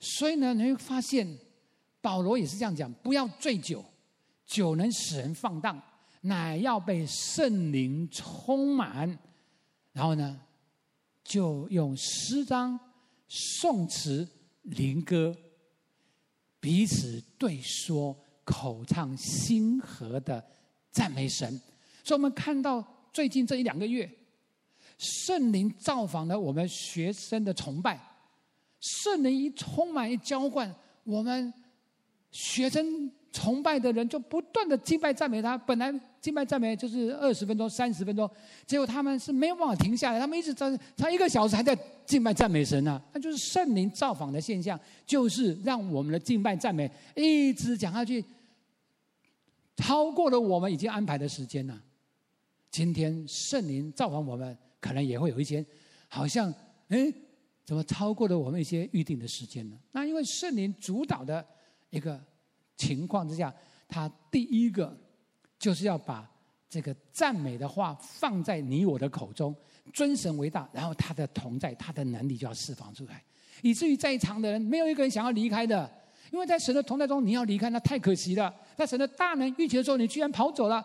[0.00, 1.38] 所以呢，你会发现
[2.00, 3.84] 保罗也是这样讲：不要醉酒，
[4.46, 5.82] 酒能使人放荡。
[6.28, 9.18] 乃要被圣灵充满，
[9.92, 10.40] 然后呢，
[11.24, 12.78] 就用诗章、
[13.26, 14.28] 颂词、
[14.62, 15.36] 灵歌
[16.60, 20.44] 彼此对说，口唱心和的
[20.90, 21.50] 赞美神。
[22.04, 24.08] 所以，我们看到最近这一两个月，
[24.98, 28.00] 圣灵造访了我们学生的崇拜，
[28.80, 30.72] 圣灵一充满一浇灌，
[31.04, 31.52] 我们
[32.30, 33.10] 学生。
[33.38, 38.28] 崇拜的人就不断的敬拜赞美他，本来敬拜赞美就是二十分钟、三十分钟，
[38.66, 48.24] 结果他们是没有办法停下来，他们一直在差一个小时还在敬拜赞美神呢、那就是圣灵造访的现象，就是让我们的敬拜赞美一直讲下去，
[49.76, 51.80] 超过了我们已经安排的时间呢。
[52.72, 55.64] 今天圣灵造访我们，可能也会有一些，
[56.08, 56.52] 好像
[56.88, 57.12] 哎，
[57.64, 59.78] 怎么超过了我们一些预定的时间呢？
[59.92, 61.46] 那因为圣灵主导的
[61.90, 62.20] 一个。
[62.78, 63.52] 情况之下，
[63.86, 64.96] 他第一个
[65.58, 66.26] 就是要把
[66.70, 69.54] 这个赞美的话放在你我的口中，
[69.92, 73.22] 尊神为大，然后他的同在，他的能力就要释放出来，
[73.62, 75.90] 以至于在场的人没有一个人想要离开的，
[76.30, 78.54] 因为在神的同在中，你要离开那太可惜了。
[78.76, 80.84] 在神的大能预期的时候，你居然跑走了，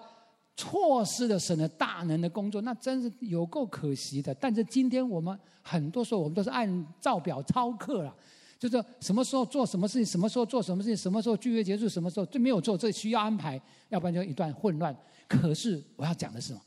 [0.56, 4.34] 错失了神的大能的工作，那真是有够可惜的。
[4.34, 8.16] 但是今天我们很多时候，我们都是按照表操课了。
[8.60, 14.96] 就是什么时候做什么事情，什么时候做什么事情，什么时候聚会结束，什么时候最没有做，这需要安排，要不然就一段混乱。
[15.28, 16.62] 可是我要讲的是什么？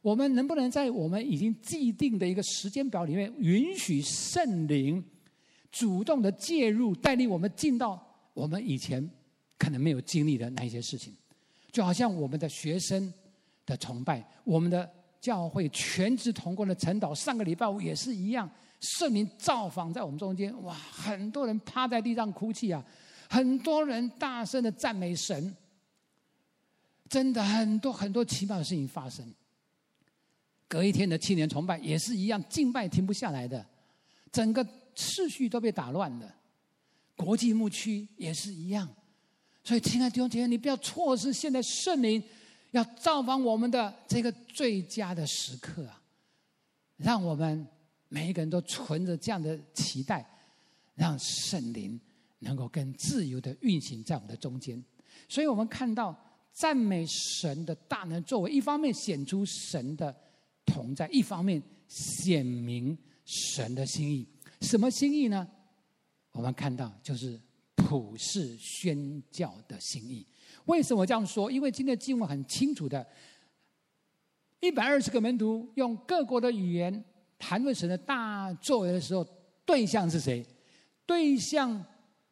[0.00, 5.02] 我们能不能在我们已经既定的一个时间表里面，允许圣灵
[5.72, 8.00] 主动的介入，带领我们进到
[8.32, 9.08] 我们以前
[9.58, 11.12] 可能没有经历的那一些事情？
[11.72, 13.12] 就好像我们的学生
[13.66, 14.88] 的崇拜，我们的
[15.20, 18.48] 教会全职同工的晨祷，上个礼拜五也是一样。
[18.80, 20.72] 圣灵造访在我们中间，哇！
[20.74, 22.84] 很多人趴在地上哭泣啊，
[23.28, 25.56] 很多人大声的赞美神，
[27.08, 29.34] 真的很多很多奇妙的事情发生。
[30.68, 33.66] 隔一天的青年崇拜也是一样，敬拜停不下来的，
[34.30, 34.64] 整个
[34.94, 36.34] 秩序都被打乱了。
[37.16, 38.88] 国际牧区也是一样，
[39.64, 42.22] 所以亲爱的弟兄姐妹，你不要错失现在圣灵
[42.70, 46.00] 要造访我们的这个最佳的时刻啊！
[46.96, 47.66] 让我们
[48.08, 50.26] 每一个人都存着这样的期待，
[50.94, 52.00] 让圣灵
[52.40, 54.82] 能够更自由的运行在我们的中间。
[55.28, 56.16] 所以我们看到
[56.52, 60.14] 赞美神的大能作为，一方面显出神的
[60.64, 64.26] 同在，一方面显明神的心意。
[64.62, 65.46] 什么心意呢？
[66.32, 67.38] 我们看到就是
[67.74, 70.26] 普世宣教的心意。
[70.66, 71.50] 为什么这样说？
[71.50, 73.06] 因为今天的经文很清楚的，
[74.60, 77.04] 一百二十个门徒用各国的语言
[77.38, 79.26] 谈论神的大作为的时候，
[79.64, 80.44] 对象是谁？
[81.06, 81.84] 对象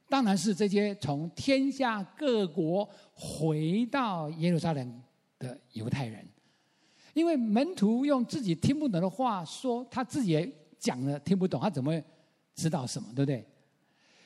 [0.08, 5.02] 当然是这些从天下各国回到耶路撒冷
[5.38, 6.26] 的犹太人。
[7.14, 12.04] 因为门徒用自己听不懂的话说，他自己也讲了听不懂，他怎么会
[12.54, 13.08] 知道什么？
[13.14, 13.46] 对不对？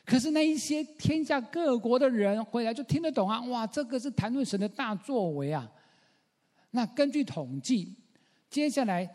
[0.05, 3.41] 可是那一些天下各国的人回来就听得懂啊！
[3.43, 5.71] 哇，这个是谈论神的大作为啊！
[6.73, 7.95] 那根据统计，
[8.49, 9.09] 接下来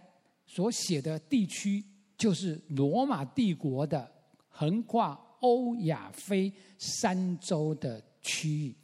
[0.46, 1.84] 所写的地区
[2.18, 4.10] 就是罗马帝国的
[4.48, 8.76] 横跨欧亚非三洲的区域，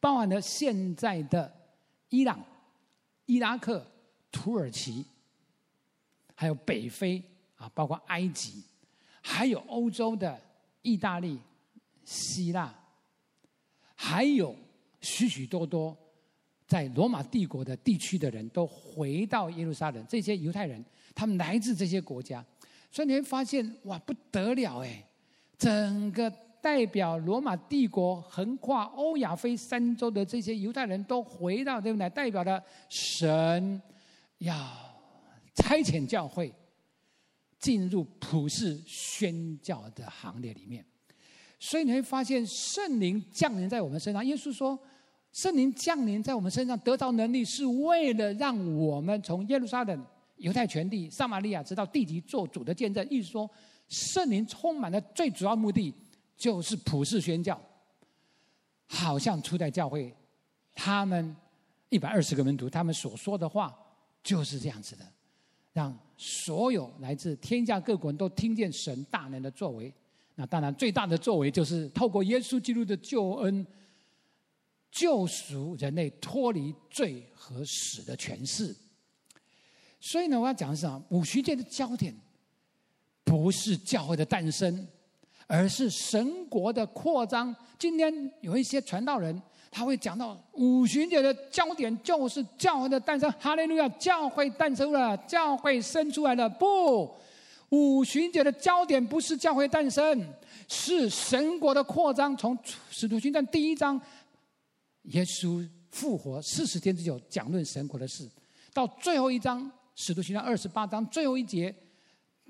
[0.00, 1.52] 包含了现在的
[2.08, 2.44] 伊朗、
[3.26, 3.84] 伊拉克。
[4.32, 5.02] 土耳其，
[6.34, 7.22] 还有北非
[7.54, 8.62] 啊，包括埃及，
[9.22, 10.38] 还有欧洲的
[10.82, 11.40] 意大利、
[12.04, 12.74] 希腊，
[13.94, 14.54] 还有
[15.00, 15.96] 许许多多
[16.66, 20.04] 在罗马帝国的地区的人都回到耶路撒冷。
[20.06, 20.84] 这些犹太人，
[21.16, 22.44] 他们来自这些国家，
[22.92, 25.04] 所以你会发现，哇，不得了哎！
[25.58, 32.08] 整个代表罗马帝国横跨欧亚非三洲的这些犹太人都回到，对不对？
[32.10, 33.82] 代表了神。
[34.40, 34.54] 要
[35.54, 36.52] 差遣教会
[37.58, 40.84] 进入普世宣教的行列里面，
[41.58, 44.22] 所以你会发现圣灵降临在我们身上。
[44.26, 44.78] 耶稣说，
[45.32, 50.04] 圣灵降临在我们身上得到能力，是为了让我们从耶路撒冷、
[50.36, 53.06] 犹太全地、撒玛利亚直到地极做主的见证。
[53.10, 53.50] 意思说，
[53.88, 55.94] 圣灵充满的最主要目的
[56.36, 57.60] 就是普世宣教。
[58.86, 60.14] 好像初代教会，
[60.74, 61.34] 他们
[61.88, 63.76] 一百二十个门徒，他们所说的话。
[64.22, 65.06] 就是这样子的，
[65.72, 69.94] 让所有来自天下各国人都听见神大能的作为。
[70.34, 73.64] 那当然，最大的作为就是透过耶稣基督的救恩，
[74.90, 78.74] 救赎人类脱离罪和死的权势。
[80.10, 82.14] 所以呢，我要讲的是啊，五旬节的焦点
[83.24, 84.86] 不是教会的诞生，
[85.46, 87.54] 而是神国的扩张。
[87.78, 89.42] 今天有一些传道人。
[89.68, 93.86] 他会讲到五旬节的焦点就是教会的诞生，哈利路亚！
[93.90, 96.48] 教会诞生了，教会生出来了。
[96.48, 97.14] 不，
[97.68, 100.26] 五旬节的焦点不是教会诞生，
[100.66, 102.34] 是神国的扩张。
[102.38, 102.56] 从
[102.88, 104.00] 使徒行传第一章，
[105.02, 108.26] 耶稣复活四十天之久，讲论神国的事，
[108.72, 111.74] 到最后一章使徒行传二十八章最后一节，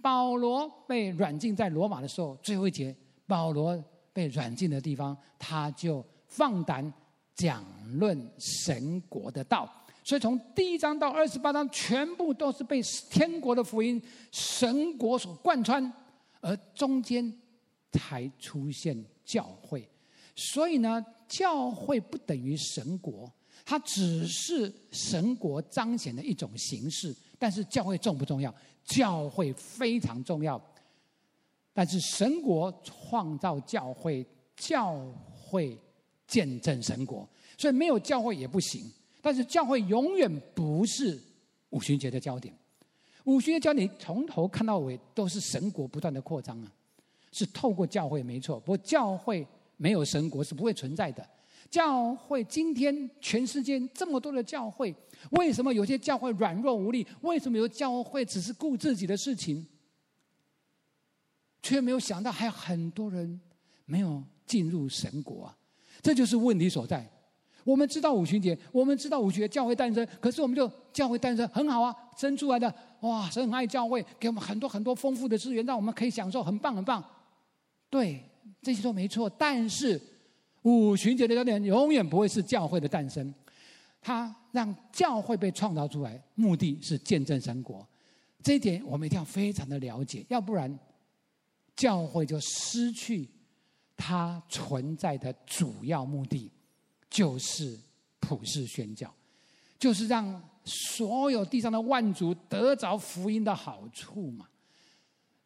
[0.03, 2.95] 保罗被软禁在罗马的时候，最后一节，
[3.27, 3.83] 保罗
[4.13, 6.93] 被软禁的地方，他就放胆。
[7.37, 7.63] 讲
[7.99, 9.71] 论神国的道，
[10.03, 12.81] 所以从第一章到二十八章，全部都是被
[13.11, 15.93] 天国的福音、神国所贯穿，
[16.41, 17.31] 而中间
[17.93, 19.87] 才出现教会。
[20.35, 23.31] 所以呢，教会不等于神国，
[23.67, 27.15] 它只是神国彰显的一种形式。
[27.39, 28.55] 但是教会重不重要？
[28.85, 30.61] 教会非常重要。
[31.73, 34.97] 但是神国创造教会，教
[35.33, 35.79] 会。
[36.29, 37.25] 见证神国，
[37.57, 38.83] 所以没有教会也不行。
[39.23, 41.17] 但是教会永远不是
[41.71, 42.53] 五旬节的焦点。
[43.27, 46.73] 五旬节焦点从头看到尾都是神国不断的扩张啊，
[47.31, 48.59] 是透过教会没错。
[48.59, 49.47] 不过教会
[49.77, 51.25] 没有神国是不会存在的。
[51.71, 54.95] 教会今天全世界这么多的教会，
[55.31, 57.07] 为什么有些教会软弱无力？
[57.23, 59.67] 为什么有教会只是顾自己的事情，
[61.63, 63.41] 却没有想到还有很多人
[63.85, 65.57] 没有进入神国啊？
[66.03, 67.11] 这就是问题所在。
[67.65, 77.05] 我们知道五旬节，我们知道五旬节教会诞生，可是我们就教会诞生很好啊，生出来的哇，神很爱教会，给我们很多很多丰富的资源，让我们可以享受，很棒很棒。
[77.91, 78.23] 对，
[78.63, 79.29] 这些都没错。
[79.29, 80.01] 但是
[80.67, 83.33] 五旬节的焦点永远不会是教会的诞生，
[84.01, 87.87] 它让教会被创造出来，目的是见证神国。
[88.43, 90.77] 这一点我们一定要非常的了解，要不然
[91.77, 93.29] 教会就失去。
[93.97, 96.51] 它存在的主要目的，
[97.09, 97.79] 就是
[98.21, 99.11] 普世宣教，
[99.79, 104.47] 就是让所有地上的万族得着福音的好处嘛。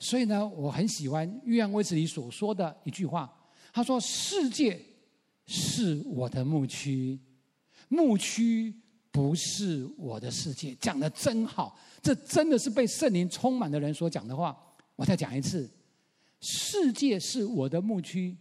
[0.00, 3.32] 所以呢，我很喜欢约翰卫斯理所说的一句话，
[3.72, 4.80] 他说：“世界
[5.52, 7.18] 是我的牧区，
[7.88, 8.72] 牧区
[9.10, 14.56] 不是我的世界。”讲的真好，这真的是被圣灵充满的人所讲的话。
[14.94, 15.68] 我再讲一次：
[16.40, 18.36] 世界是我的牧区，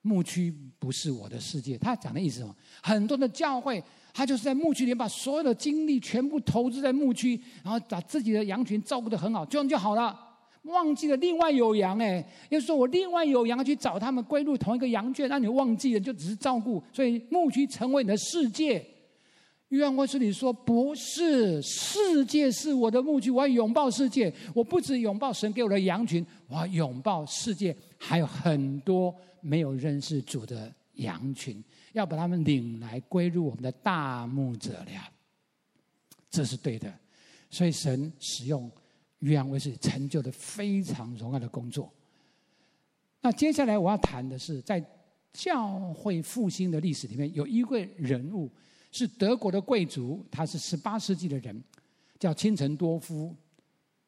[0.00, 1.76] 牧区不是我的世界。
[1.76, 2.56] 他讲的意思什么？
[2.82, 3.84] 很多的教会，
[4.14, 10.27] 他就是在牧区里把所有的精力全部投资在牧区，然后把自己的羊群照顾得很好，这样就好了。
[10.68, 18.84] 忘记了另外有羊哎，又说我另外有羊去找他们归入同一个羊圈，那你忘记了就只是照顾，所以牧区成为你的世界。
[19.68, 24.32] 约翰卫斯理说不是，世界是我的牧区，我要拥抱世界。
[24.54, 31.62] 我不止拥抱神给我的羊群，我要拥抱世界，还有很多没有认识主的羊群，
[31.92, 35.12] 要把他们领来归入我们的大牧者了。
[36.30, 36.90] 这是对的，
[37.50, 38.70] 所以神使用。
[39.20, 41.92] 约翰卫斯理成就的非常荣耀的工作。
[43.20, 44.84] 那接下来我要谈的是，在
[45.32, 48.50] 教会复兴的历史里面，有一位人物
[48.92, 51.62] 是德国的贵族，他是十八世纪的人，
[52.18, 53.34] 叫钦成多夫，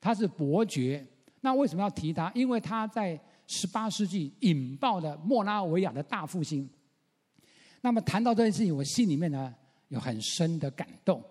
[0.00, 1.06] 他是伯爵。
[1.40, 2.30] 那为什么要提他？
[2.34, 6.68] 因为他在十八世纪引爆了莫拉维亚的大复兴。
[7.80, 9.54] 那么谈到这件事情，我心里面呢
[9.88, 11.22] 有很深的感动，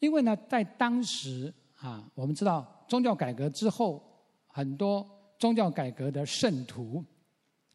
[0.00, 1.52] 因为呢，在当时
[1.84, 2.66] 啊，我们知道。
[2.88, 4.02] 宗教改革之后，
[4.46, 5.06] 很多
[5.38, 7.04] 宗教改革的圣徒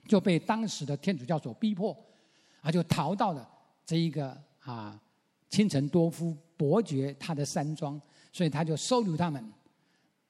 [0.07, 1.95] 就被当时的天主教所逼迫，
[2.62, 3.47] 啊，就逃到了
[3.86, 4.99] 这一个啊
[5.47, 8.01] 清晨多夫伯爵他的山庄，
[8.34, 9.53] 所以他就收留他们。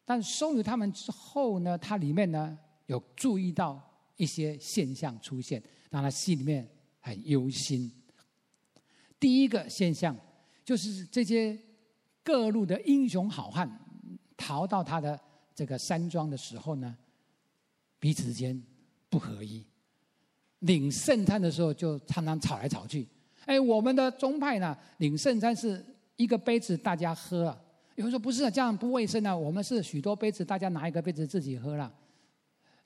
[0.03, 2.57] 但收留他们之后呢，他里面呢
[2.87, 3.81] 有注意到
[4.17, 6.69] 一些现象出现，让他心里面
[6.99, 7.89] 很忧心。
[9.17, 10.13] 第一个现象
[10.65, 11.57] 就是这些
[12.23, 13.69] 各路的英雄好汉。
[14.37, 15.19] 逃到他的
[15.53, 16.95] 这个山庄的时候呢，
[17.99, 18.63] 彼此之间
[19.09, 19.61] 不合一。
[20.59, 23.05] 领圣餐的时候就常常吵来吵去。
[23.45, 27.61] 哎，我们的宗派呢，领圣餐是一个杯子大家喝啊。
[27.95, 29.35] 有人说不是啊，这样不卫生啊。
[29.35, 31.93] 我们是许多杯子，大家拿一个杯子自己喝了。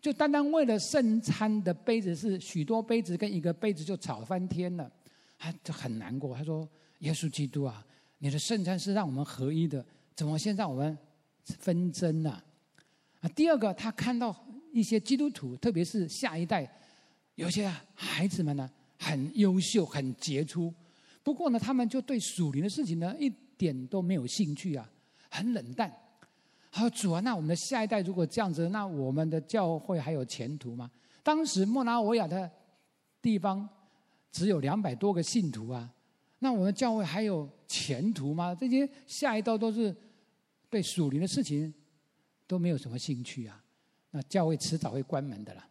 [0.02, 4.92] 就单单为了圣餐的杯子是许多杯子跟一个杯子就吵翻天了，
[5.38, 6.36] 他就很难过。
[6.36, 6.68] 他说
[7.00, 7.86] ：“耶稣基督啊，
[8.24, 10.98] 你的圣餐是让我们合一的，怎么现在我们？”
[11.60, 12.42] 纷争呢，
[13.20, 14.34] 啊，第二个，他看到
[14.72, 16.66] 一些基督徒，特别是下一代，
[17.36, 20.74] 有些孩子们呢，很优秀，很杰出，
[21.22, 24.90] 不过呢，他们就对属灵的事情呢，一点都没有兴趣啊，
[25.30, 25.94] 很冷淡。
[26.70, 30.90] 好，主啊，那我们的下一代如果这样子，那我们的教会还有前途吗？
[31.22, 32.50] 当时莫拉维亚的
[33.22, 33.68] 地方
[34.32, 35.93] 只有两百多个信徒啊，
[36.44, 38.54] 那我们教会还有前途吗？
[38.54, 39.96] 这些下一道都是。
[40.70, 41.72] 对属灵的事情
[42.48, 43.62] 都没有什么兴趣啊，
[44.10, 45.64] 那教会迟早会关门的了。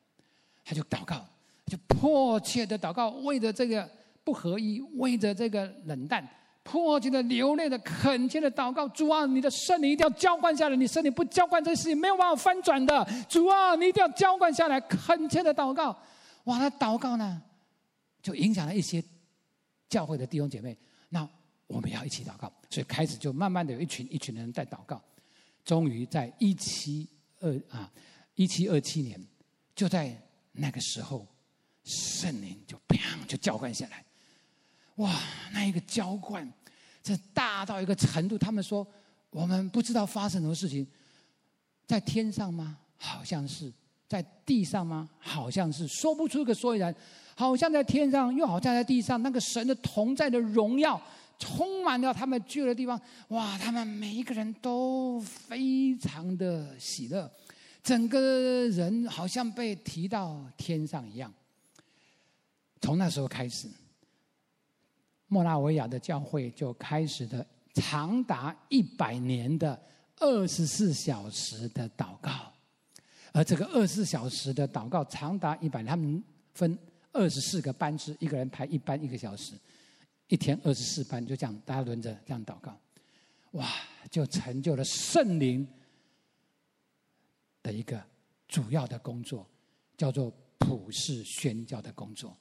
[0.65, 1.27] 他就祷告，
[1.67, 3.91] 就迫切的祷告，为着这个
[4.23, 6.25] 不合一，为着这个冷淡，
[6.63, 8.87] 迫切的流泪的恳切的祷告。
[8.91, 13.05] 主啊，你的圣灵一定要浇灌下来，你圣灵不浇灌，这个事情没有办法翻转的。
[13.29, 15.99] 主啊，你一定要浇灌下来，恳切的祷告。
[16.45, 17.43] 哇，他祷告呢，
[18.23, 19.03] 就影响了一些
[19.93, 20.77] 教会的弟兄姐妹。
[21.11, 21.29] 那。
[21.69, 25.03] 我们要一起祷告，所以开始就慢慢的有一群一群人在祷告，
[25.65, 27.09] 终于在一七
[27.41, 27.91] 二啊
[28.35, 29.19] 一七二七年，
[29.75, 30.15] 就在
[30.53, 31.27] 那个时候，
[31.83, 34.05] 圣灵就砰就浇灌下来，
[34.97, 35.19] 哇，
[35.55, 36.47] 那一个浇灌，
[37.03, 38.87] 这大到一个程度，他们说
[39.31, 40.87] 我们不知道发生什么事情，
[41.87, 42.77] 在天上吗？
[42.99, 43.73] 好像是
[44.07, 45.09] 在地上吗？
[45.19, 46.95] 好像是说不出个所以然，
[47.35, 51.01] 好像在天上，又好像在地上，那个神的同在的荣耀。
[51.39, 53.59] 充满了他们聚的地方，哇！
[53.59, 57.29] 他们每一个人都非常的喜乐，
[57.83, 61.33] 整个人好像被提到天上一样。
[62.81, 63.67] 从那时候开始，
[65.27, 69.77] 莫拉维亚的教会就开始了长达一百年的
[70.21, 72.31] 二十四小时的祷告，
[73.33, 76.23] 而这个二十四小时的祷告长达一百，他们
[76.55, 76.79] 分
[77.13, 79.55] 二十四个班次，一个人排一班一个小时。
[80.29, 82.75] 一天二十四班，就这样大家轮着这样祷告，
[83.51, 83.69] 哇，
[84.11, 85.67] 就成就了圣灵
[87.63, 88.03] 的一个
[88.49, 89.47] 主要的工作，
[89.95, 92.35] 叫做普世宣教的工作。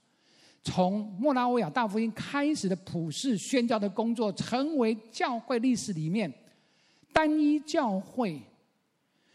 [0.63, 6.31] 从莫拉维亚大福音开始的普世宣教的工作，成为教会历史里面
[7.11, 8.41] 单一教会，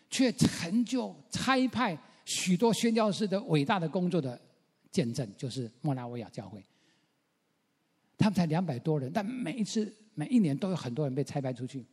[0.09, 4.41] 却成就差派许多宣教士的伟大的工作的
[4.97, 6.65] 见证，就是莫拉维亚教会。
[8.17, 11.85] 他们才两百多人，但每一次每一年都有很多人被拆派出去。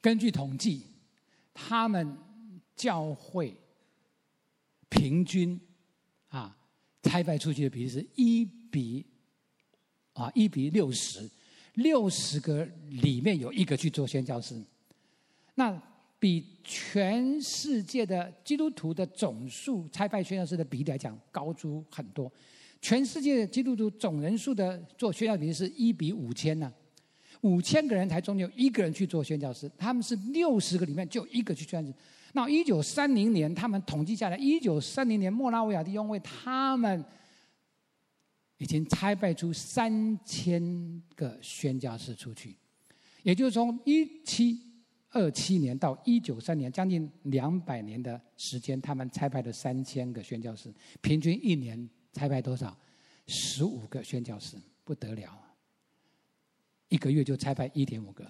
[0.00, 0.86] 根据统计，
[1.52, 2.16] 他们
[2.76, 3.52] 教会
[4.88, 5.60] 平均
[6.28, 6.56] 啊
[7.02, 9.04] 拆派出去的比例是一比
[10.12, 11.28] 啊一比六十，
[11.74, 14.62] 六十个里面有一个去做宣教师。
[15.56, 15.82] 那
[16.24, 22.32] 比全世界的基督徒的总数差派宣教士的比例来讲高出很多。
[22.80, 26.72] 全世界的基督徒总人数的做宣教比例是一比五千呢，
[27.42, 31.94] 五千个人才中有一个人去做宣教士，他们是六十个里面就一个去宣教士。
[32.32, 37.04] 那一九三零年他们统计下来，一九三零年莫拉维亚弟兄会他们
[38.56, 42.56] 已经差派出三千个宣教士出去，
[43.22, 44.58] 也就是从一七
[45.14, 52.76] 二七年到一九三年，将近两百年的时间，他们差派了三千个宣教士，平均一年差派多少？
[53.28, 55.40] 十五个宣教士，不得了！
[56.88, 58.28] 一个月就差派一点五个，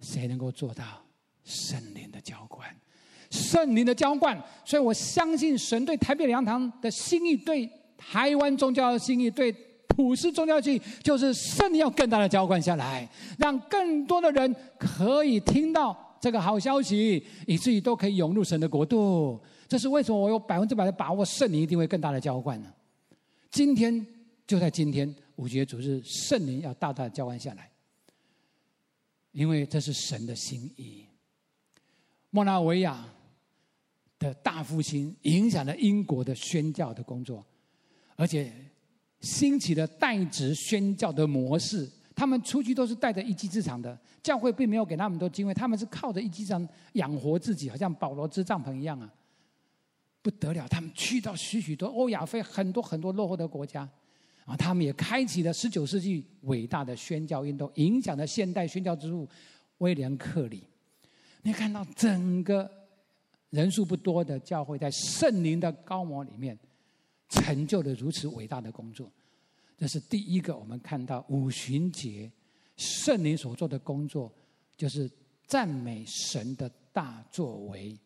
[0.00, 1.04] 谁能够做到
[1.42, 2.74] 圣灵的浇灌？
[3.30, 7.68] 圣灵的浇灌，所以我相信神对台北粮堂的心意，对
[7.98, 9.54] 台湾宗教的心意，对。
[9.96, 19.40] 普世宗教性就是圣灵要更大的浇灌下来，让更多的人可以听到这个好消息，以至于都可以涌入神的国度。
[19.66, 22.70] 这是为什么我有百分之百的把握，圣灵一定会更大的浇灌呢？
[23.50, 24.06] 今天
[24.46, 27.70] 就在今天五节主日，圣灵要大大的浇灌下来，
[29.32, 31.06] 因为这是神的心意。
[32.28, 33.02] 莫拉维亚
[34.18, 37.42] 的大复兴影响了英国的宣教的工作，
[38.14, 38.52] 而且。
[39.26, 49.12] 兴起的代职宣教的模式，他们出去都是带着一技之长的，教会并没有给他们多机会，他们是靠着一技之长养活自己，好像保罗织帐篷一样啊，
[50.22, 50.66] 不得了！
[50.68, 53.86] 他们去到许许多欧亚非很多很多落后的国家，
[54.44, 59.28] 啊，他们也开启了十九世纪伟大的宣教运动，影响了现代宣教之路
[59.78, 60.62] 威廉克里。
[61.42, 62.70] 你看到整个
[63.50, 66.56] 人数不多的教会，在圣灵的膏抹里面。
[67.28, 69.10] 成就了如此伟大的工作，
[69.76, 70.56] 这是第一个。
[70.56, 72.30] 我们看到五旬节
[72.76, 74.32] 圣灵所做的工作，
[74.76, 75.10] 就是
[75.46, 77.98] 赞美神的大作为，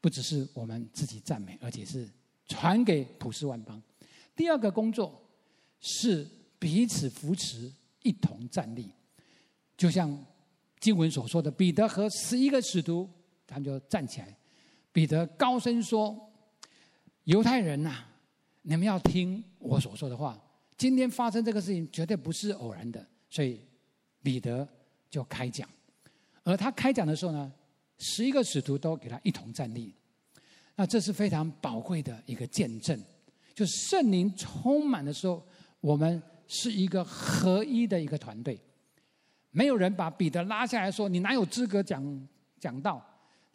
[0.00, 2.08] 不只是我们自己赞美，而且是
[2.46, 3.82] 传给普世万邦。
[4.34, 5.20] 第二个工作
[5.80, 6.26] 是
[6.58, 8.90] 彼此扶持，一同站立。
[9.76, 10.24] 就像
[10.80, 13.08] 经文所说的，彼得和十一个使徒，
[13.46, 14.36] 他们就站起来。
[14.92, 16.32] 彼得高声说
[17.24, 18.04] ：“犹太人呐！”
[18.62, 20.42] 你们要听我所说的话。
[20.76, 23.60] 今天发生这个事情绝对不是偶然的，所以
[24.22, 24.66] 彼得
[25.08, 25.68] 就开讲。
[26.42, 27.52] 而他开讲的时候呢，
[27.98, 29.92] 十一个使徒都给他一同站立。
[30.74, 33.00] 那这是非常宝贵的一个见证，
[33.54, 35.42] 就圣灵充满的时候，
[35.80, 38.60] 我们是一个合一的一个团队。
[39.50, 42.28] 没有人把彼得拉下来说：“你哪有资格讲
[42.60, 43.02] 讲道？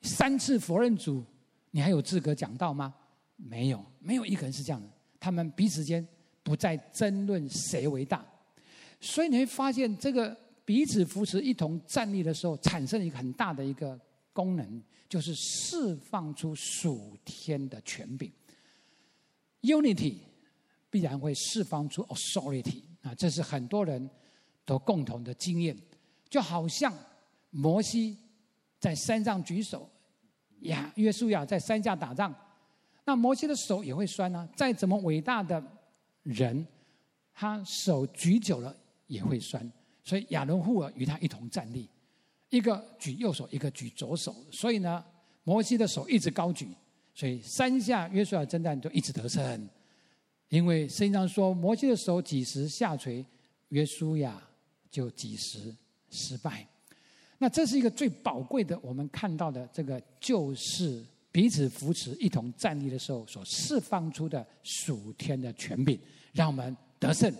[0.02, 1.24] 三次否认主，
[1.70, 2.92] 你还有资格讲道吗？”
[3.38, 4.88] 没有，没有一个人是这样的。
[5.20, 6.06] 他们彼此间
[6.44, 8.26] 不再争论谁为大，
[9.00, 10.36] 所以你会发现，这个
[10.66, 14.00] 彼此扶持、一同站立的时候，产生一个很大的一个
[14.34, 18.32] 功能，就是释放出属天的权柄。
[19.62, 20.16] Unity
[20.90, 24.10] 必然会释放出 authority 啊，这是很多人
[24.66, 25.78] 都共同的经验。
[26.30, 26.94] 就好像
[27.50, 28.18] 摩西
[28.80, 29.88] 在山上举手，
[30.62, 32.34] 呀，约书亚在山下打仗。
[33.04, 34.48] 那摩西的手也会酸啊！
[34.56, 35.62] 再怎么伟大的
[36.24, 36.66] 人，
[37.34, 38.76] 他手举久了
[39.08, 39.72] 也会酸。
[40.04, 41.88] 所以亚伦户珥与他一同站立，
[42.50, 44.36] 一个举右手，一个举左手。
[44.52, 45.04] 所以呢，
[45.44, 46.68] 摩西的手一直高举，
[47.14, 49.70] 所以三下约书亚征战就一直得胜。
[50.50, 53.26] 因为圣经上说，摩西的手几时下垂，
[53.70, 54.42] 约书亚
[54.90, 55.76] 就几时
[56.10, 56.68] 失败。
[57.38, 61.04] 那这是一个最宝贵的，我们看到的这个就是。
[61.32, 65.98] 彼此扶持，一同站立的时候，所释放出的属天的权柄，
[66.34, 67.34] 让我们得胜，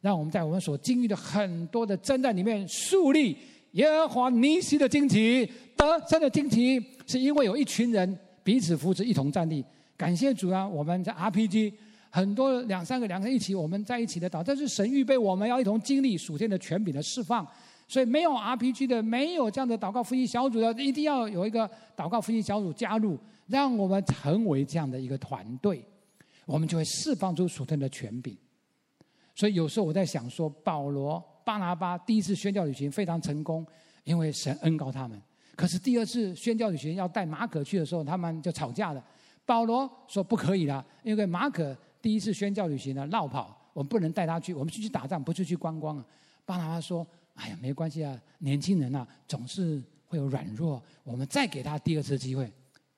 [0.00, 3.36] 让我们在我们所经历的很多的征战里面树立
[3.72, 5.44] 耶和华尼西的旌旗。
[5.76, 9.62] 得胜的旌旗是因为有一群人彼此扶持，一同站立。
[9.96, 10.66] 感谢主啊！
[10.66, 11.72] 我们在 RPG
[12.10, 17.46] 很多两三个两个一起，我们在一起的祷，这是神预备我们要一同经历属天的权柄的释放。
[17.86, 23.18] 所以没有 RPG 的，没有这样的祷告复兴小组的，一定要有一个祷告复兴小组加入。
[23.46, 25.84] 让我们成为这样的一个团队，
[26.46, 28.36] 我们就会释放出属天的权柄。
[29.34, 33.66] 所以有时候我在想说，保罗、巴拿巴第一次宣教旅行非常成功，
[34.04, 35.20] 因为神恩膏他们。
[35.56, 39.04] 可是第二次宣教旅行要带马可去的时候，他们就吵架了。
[39.44, 46.06] 保罗说不可以了，因为马可第一次宣教旅行呢落跑，我们不能带他去，我们出去打仗，不出去观光啊。
[46.46, 52.50] 巴拿巴说：“哎呀，没关系啊，年轻人啊，总是会有软弱，我们再给他第二次机会。”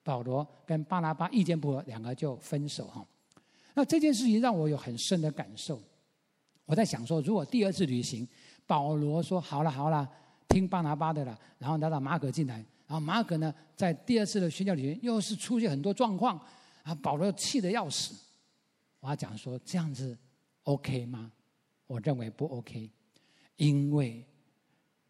[0.07, 3.05] 保罗跟巴拿巴意见不合，两个就分手哈。
[3.75, 5.83] 那这件事情让我有很深的感受。
[6.65, 8.27] 我在想说，如果第二次旅行，
[8.69, 10.09] 保罗说：“好了好了，
[10.49, 12.55] 听巴拿巴的了。”然后拿到马可进来，
[12.87, 16.41] 然后马可呢，在第二次的宣教旅行又是出现很多状况，
[16.85, 18.15] 啊，保罗气得要死。
[19.01, 20.17] 我要讲说，这样子
[20.63, 21.33] OK 吗？
[21.89, 22.89] 我认为不 OK，
[23.57, 24.25] 因为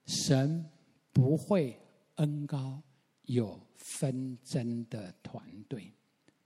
[0.07, 0.65] 神
[1.13, 1.79] 不会
[2.15, 2.81] 恩高
[3.27, 5.93] 有纷争的团队，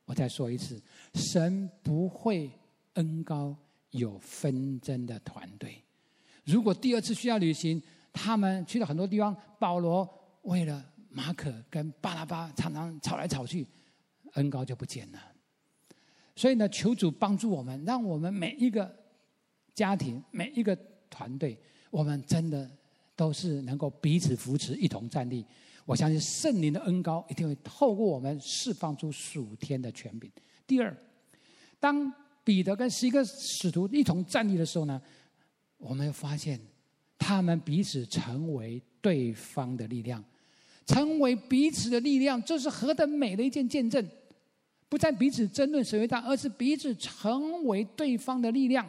[0.05, 0.81] 我再说一次，
[1.15, 2.51] 神不会
[2.95, 3.57] 恩高
[3.91, 5.83] 有纷争的团队。
[6.45, 7.81] 如果第二次需要旅行，
[8.13, 10.09] 他们去了很多地方，保罗
[10.43, 13.67] 为了马可跟巴拿巴常常吵来吵去，
[14.33, 15.21] 恩高就不见了。
[16.35, 18.91] 所以呢，求主帮助我们，让我们每一个
[19.75, 20.77] 家庭、每一个
[21.11, 21.59] 团队，
[21.91, 22.69] 我们真的
[23.15, 25.45] 都是能够彼此扶持，一同站立。
[25.85, 30.31] 我相信圣灵的恩膏一定会透过我们释放出属天的权柄。
[30.67, 30.97] 第二，
[31.79, 32.13] 当
[32.45, 35.01] 彼得跟十一个使徒一同站立的时候呢，
[35.79, 36.61] 我们发现
[37.19, 40.23] 他们彼此成为对方的力量，
[40.87, 44.07] 成为彼此的力量，这是何等美的一件见证！
[44.89, 48.89] 不再彼此争论谁为大，而是彼此成为对方的力量。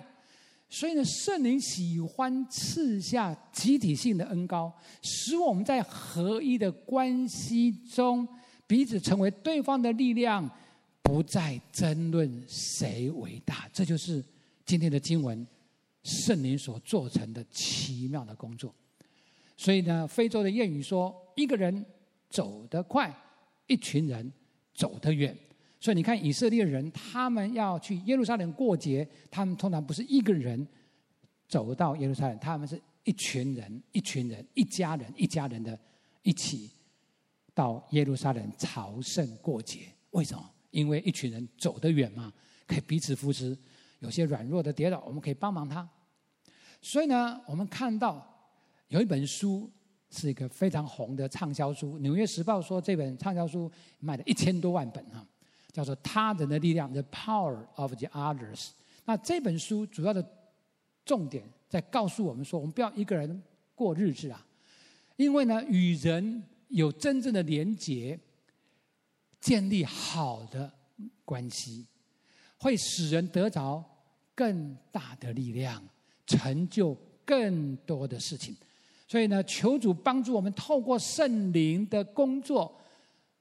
[0.73, 8.25] 所以呢，圣灵喜欢赐下集体性的恩膏，使我们在合一的关系中，
[8.65, 10.49] 彼此成为对方的力量，
[11.01, 13.69] 不再争论谁伟大。
[13.73, 14.23] 这就是
[14.65, 15.45] 今天的经文，
[16.03, 18.73] 圣灵所做成的奇妙的工作。
[19.57, 21.85] 所以呢，非洲的谚语说：“一个人
[22.29, 23.13] 走得快，
[23.67, 24.31] 一群人
[24.73, 25.37] 走得远。”
[25.81, 30.65] 所以你看，以色列人他们要去耶路撒冷过节，他们通常不是一个人
[31.47, 35.77] 走到耶路撒冷，他们是一群人、一群人、一家人、一家人的
[36.21, 36.69] 一起
[37.55, 39.79] 到耶路撒冷朝圣过节。
[40.11, 40.51] 为什么？
[40.69, 42.31] 因为一群人走得远嘛，
[42.67, 43.57] 可以彼此扶持。
[44.01, 45.89] 有些软弱的跌倒，我们可以帮忙他。
[46.79, 48.23] 所以呢，我们看到
[48.89, 49.67] 有一本书
[50.11, 55.25] 是一个非常红的畅销书，《纽约时报》说这本畅销书卖了一千多万本哈。
[55.71, 58.69] 叫做他人的力量，The Power of the Others。
[59.05, 60.23] 那这本书主要的
[61.05, 63.41] 重点在告诉我们说，我们不要一个人
[63.73, 64.45] 过日子啊，
[65.15, 68.19] 因为呢，与人有真正的连结，
[69.39, 70.71] 建立好的
[71.25, 71.85] 关系，
[72.57, 73.83] 会使人得着
[74.35, 75.81] 更大的力量，
[76.27, 76.95] 成就
[77.25, 78.55] 更多的事情。
[79.07, 82.77] 所以呢，求主帮助我们，透过圣灵的工作。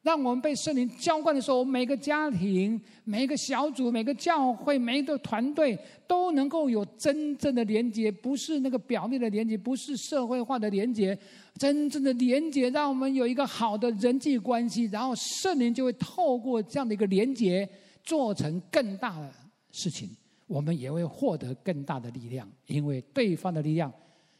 [0.03, 11.17] 让我们被圣灵浇灌的时候，每个家庭、每一个小组、每个教会、每一个团队都能够有真正的连接，不是那个表面的连接，不是社会化的连接，
[11.59, 17.69] 真正的连接，让我们有一个好的人际关系，然后圣灵就会透过这样的一个连接，
[18.03, 19.31] 做成更大的
[19.71, 20.09] 事情，
[20.47, 23.93] 我们也会获得更大的力量，因为对方的力量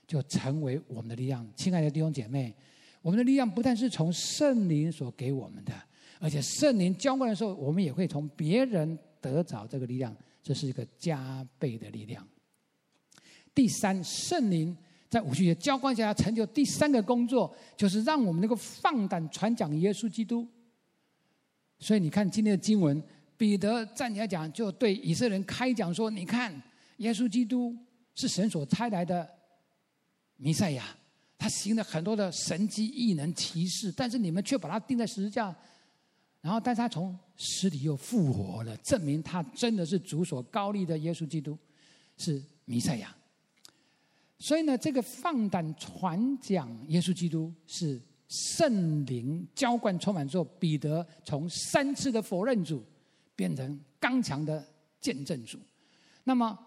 [0.07, 1.47] 就成为我们的力量。
[1.55, 2.55] 亲爱的弟兄姐妹。
[3.03, 5.73] 我们的力量不但是从圣灵所给我们的，
[6.19, 12.27] 而且圣灵浇灌的时候，我们也会从别人得着这个力量，这是一个加倍的力量。
[13.55, 14.77] 第三，圣灵
[15.09, 20.47] 在五旬节浇灌下成就第三个工作，就是让我们能够放胆传讲耶稣基督。
[21.79, 23.03] 所以你看今天的经文，
[23.39, 26.53] 彼得站起来讲，就对以色列人开讲说：“你看，
[26.99, 27.75] 耶稣基督
[28.15, 29.27] 是神所差来的
[30.37, 30.85] 弥赛亚。”
[31.41, 35.57] 他行了很多的神迹异能奇事，但是你们却把他钉在十字架，
[36.43, 41.59] 然后，但是他从死里又复活了，证明他真的是主所高立的耶稣基督，
[42.19, 43.17] 是弥赛亚。
[44.39, 52.85] 所以呢，这个放胆传讲耶稣基督是圣灵浇灌充满之后，彼得从三次的否认主，
[53.35, 54.63] 变成刚强的
[55.01, 55.59] 见证主，
[56.25, 56.59] 那么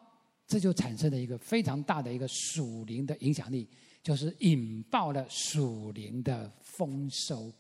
[0.48, 3.68] 这就产生了一个非常大的一个属灵的影响力。
[4.04, 7.52] 就是引爆了属灵的丰收。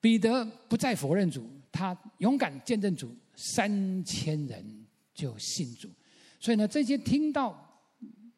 [0.00, 5.88] 彼得不再否认主，他勇敢见证主，三千人就信主。
[6.40, 7.54] 所以呢，这些听到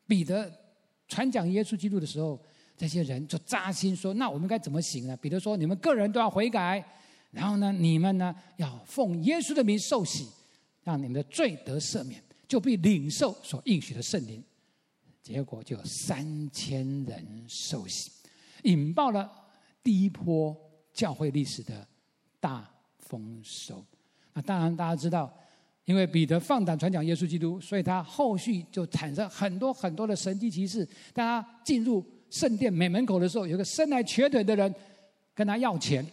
[0.07, 0.51] 彼得
[1.07, 2.41] 传讲耶稣基督的时候，
[2.77, 6.83] 这些人就扎心说：“那我们该怎么行呢？”彼得说：“你们个人都要悔改，
[7.31, 10.27] 然后呢，你们呢要奉耶稣的名受洗，
[10.83, 14.43] 让你们的罪得赦免，就必领受所应许的圣灵。”
[15.23, 18.11] 结果就三千人受洗，
[18.63, 19.31] 引爆了
[19.83, 20.57] 第一波
[20.93, 21.87] 教会历史的
[22.41, 23.85] 大丰收。
[24.33, 25.31] 那当然，大家知道
[25.85, 30.87] 因为彼得放胆传讲耶稣基督，所以他后续就产生很多很多的神迹奇事。
[31.13, 34.75] 当他进入圣殿美门口的时候，有个生来瘸腿的人
[35.35, 36.07] 跟他要钱，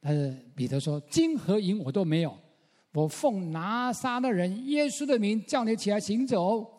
[0.00, 2.36] 但是彼得说：“金和银我都没有，
[2.92, 6.74] 我奉拿撒勒人耶稣的名叫你起来行走。”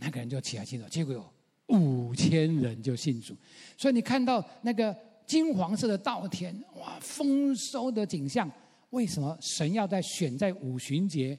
[0.00, 1.32] 那个人就起来行走，结果有
[1.66, 3.36] 五千人就信主。
[3.76, 4.96] 所以你看到那个
[5.26, 8.50] 金黄色的稻田，哇，丰收的景象。
[8.90, 11.38] 为什么神要在选在五旬节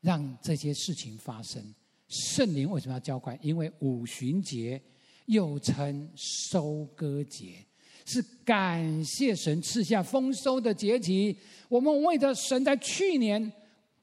[0.00, 1.62] 让这些事情发生？
[2.08, 3.38] 圣灵为什么要浇灌？
[3.40, 4.80] 因为五旬节
[5.26, 7.64] 又称收割节，
[8.04, 11.38] 是感谢神赐下丰收的节期。
[11.68, 13.52] 我们为着神在去年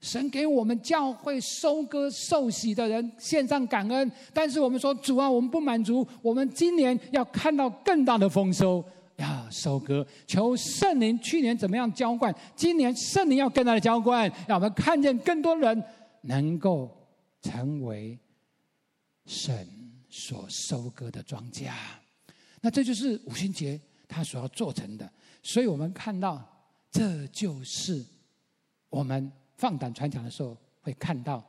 [0.01, 8.83] 神给我们教会收割受洗的人献上感恩，但是我们说主啊，我们不满足，我们今年要看到更大的丰收。
[9.17, 15.83] 要收割，求圣灵去年怎么样浇灌，今年圣灵要更大的浇灌，让我们看见更多人
[16.21, 16.89] 能够
[17.39, 18.17] 成为
[19.27, 19.67] 神
[20.09, 21.69] 所收割的庄稼。
[22.61, 25.07] 那这就是五旬节他所要做成的，
[25.43, 26.43] 所以我们看到，
[26.89, 28.03] 这就是
[28.89, 29.31] 我们
[29.61, 31.41] 放胆传讲的时候会看到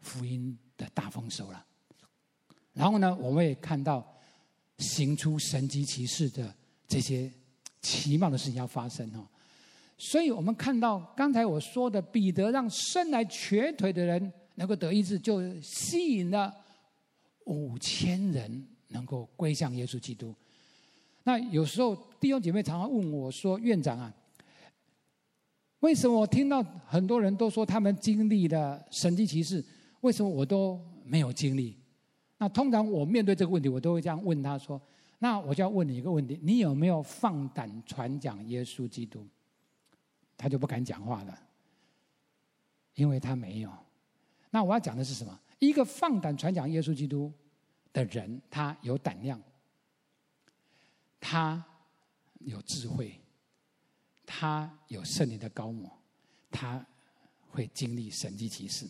[0.00, 1.64] 福音的大丰收了。
[2.74, 4.04] 然后呢，我们也看到。
[4.80, 6.54] 行出神迹奇事的
[6.88, 7.30] 这些
[7.82, 9.28] 奇妙的事情要发生哦，
[9.98, 16.50] 所以我们看到刚才我说的彼得让生来瘸腿的人能够得医治，就吸引了
[17.44, 20.34] 五千人能够归向耶稣基督。
[21.24, 24.10] 那有时候弟兄姐妹常常问我说：“院长啊，
[25.80, 29.64] 为什么我听到很多人都说他们经历了神迹奇事，
[30.00, 31.76] 为什么我都没有经历？”
[32.38, 34.80] 那通常我面对这个问题，我都会这样问他说
[35.20, 39.26] ：“那我就要问你一个问题，你有没有放胆传讲耶稣基督？”
[40.38, 41.38] 他就不敢讲话了，
[42.94, 43.70] 因为他没有。
[44.50, 45.38] 那我要讲的是什么？
[45.58, 47.30] 一个放胆传讲耶稣基督
[47.92, 49.38] 的人，他有胆量，
[51.20, 51.62] 他
[52.38, 53.19] 有智慧，
[54.32, 55.90] 他有圣灵的膏抹，
[56.52, 56.86] 他
[57.48, 58.86] 会经历神迹奇事。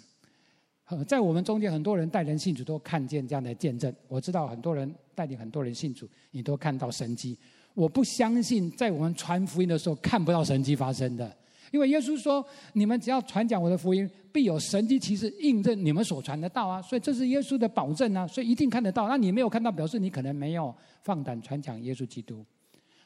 [1.06, 3.94] 在我们中间，很多人带人信主都看见这样的见证。
[4.06, 7.38] 我知道很多人带领很多人信主，你都看到神迹。
[7.72, 11.34] 我不相信在我们传福音的时候看不到神迹发生的，
[11.72, 19.08] 因为耶稣说：“你们只要传讲我的福音，必有神迹奇事印证你们所传的道啊。”所以这是耶稣的保证啊，所以一定看得到。
[19.08, 22.44] 那你没有看到，表示你可能没有放胆传讲耶稣基督。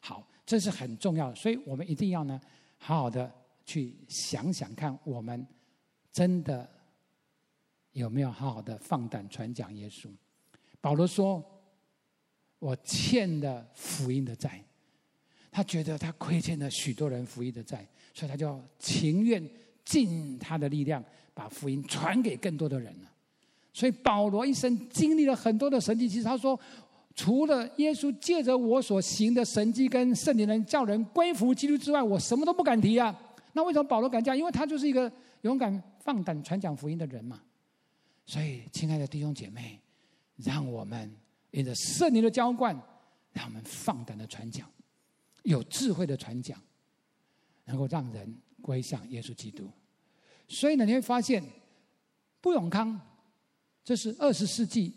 [0.06, 2.38] 好，这是很重要的，所以我们一定要呢，
[2.76, 3.32] 好好的
[3.64, 5.46] 去想想看，我们
[6.12, 6.68] 真的。
[7.94, 10.08] 有没有好好的放胆传讲耶稣？
[10.80, 11.40] 保罗说
[12.58, 14.60] ：“我欠了福音的债。”
[15.48, 19.48] 他觉得他亏欠了许多人福音的债，所以他就情愿
[19.84, 23.12] 尽他的力量把福音传给更多的人了。
[23.72, 26.58] 所以保罗一生经历了很多的神迹，其实他说
[27.14, 33.16] ：“除了耶稣借着我所行的神迹跟圣灵能叫人归服基督之外，我什么都不敢提啊。”
[33.56, 34.36] 那为什么保罗敢讲？
[34.36, 35.10] 因为他就是一个
[35.42, 37.40] 勇敢放胆传讲福音的人嘛。
[38.26, 39.78] 所以，亲爱的弟兄姐妹，
[40.36, 41.14] 让我们
[41.52, 42.74] 因着圣灵的浇灌，
[43.32, 44.68] 让我们放胆的传讲，
[45.44, 46.60] 有智慧的传讲，
[47.66, 49.70] 能够让人归向耶稣基督。
[50.48, 51.44] 所以呢，你会发现，
[52.40, 53.00] 不永康，
[53.84, 54.92] 这是二十世纪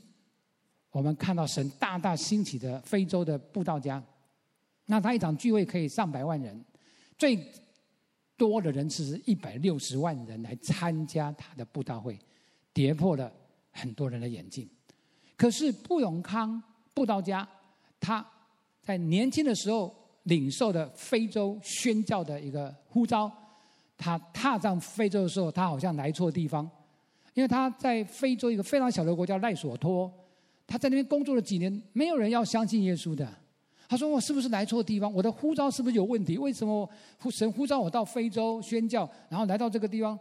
[0.98, 4.04] 我们看到神大大兴起的非洲的布道家。
[4.88, 6.60] 那他一场聚会可以上百万人，
[7.20, 7.38] 最
[8.36, 12.18] 多的人次是一百六十万人来参加他的布道会。
[12.74, 13.32] 跌破了
[13.72, 14.68] 很多人的眼镜，
[15.36, 16.62] 可是布永康
[16.94, 17.48] 布道家，
[18.00, 18.24] 他
[18.84, 19.92] 在年轻的时候
[20.24, 23.32] 领受的非洲宣教的一个呼召，
[23.98, 26.70] 他踏上非洲的时候，他好像来错地方，
[27.34, 30.12] 因为他在非洲一个非常小的国家赖索托，
[30.68, 33.28] 他在那边工作了几年，没有人要相信耶稣的。
[33.90, 35.12] 他说：“我是不是来错地方？
[35.14, 36.38] 我的呼召是不是有问题？
[36.38, 36.88] 为什么
[37.32, 40.20] 神呼召我到非洲宣教，然后来到这个地方？”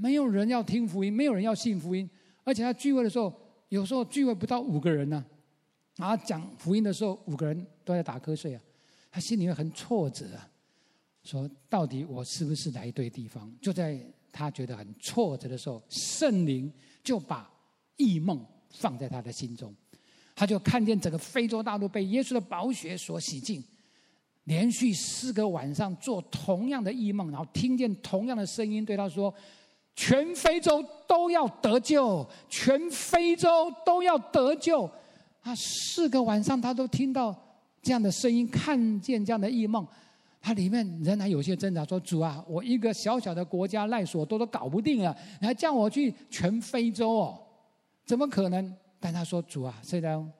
[0.00, 2.08] 没有人要听福音，没有人要信福音，
[2.44, 3.32] 而且他聚会的时候，
[3.70, 5.24] 有时候聚会不到五个人呢、
[5.96, 8.60] 啊，讲福音的时候，五个人都在打瞌睡啊，
[9.10, 10.46] 他心里面很挫折啊，
[11.22, 13.50] 说到底我是不是来对地方？
[13.60, 13.98] 就在
[14.30, 16.70] 他觉得很挫折的时候，圣灵
[17.02, 17.50] 就把
[17.96, 18.44] 异梦
[18.78, 19.74] 放在他的心中，
[20.34, 23.62] 他就看见整个非洲大陆被耶稣的宝血所洗净。
[24.44, 29.34] 连续四个晚上做同样的异梦，然后听见同样的声音对他说
[29.96, 34.84] ：“全非洲都要得救，全非洲都要得救。”
[35.40, 37.34] 啊，四个晚上他都听到
[37.80, 39.86] 这样的声音，看见这样的异梦，
[40.42, 47.40] 他里面仍然有些挣扎，说：“主啊，我一个小小的国家赖索多都搞不定了，你还叫我去全非洲哦？
[48.04, 50.32] 怎么可能？”但他说：“主啊，虽然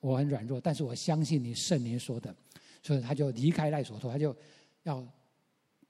[0.00, 2.34] 我很软弱，但是我相信你圣灵说的。”
[2.82, 4.34] 所以他就离开赖索托，他就
[4.82, 5.04] 要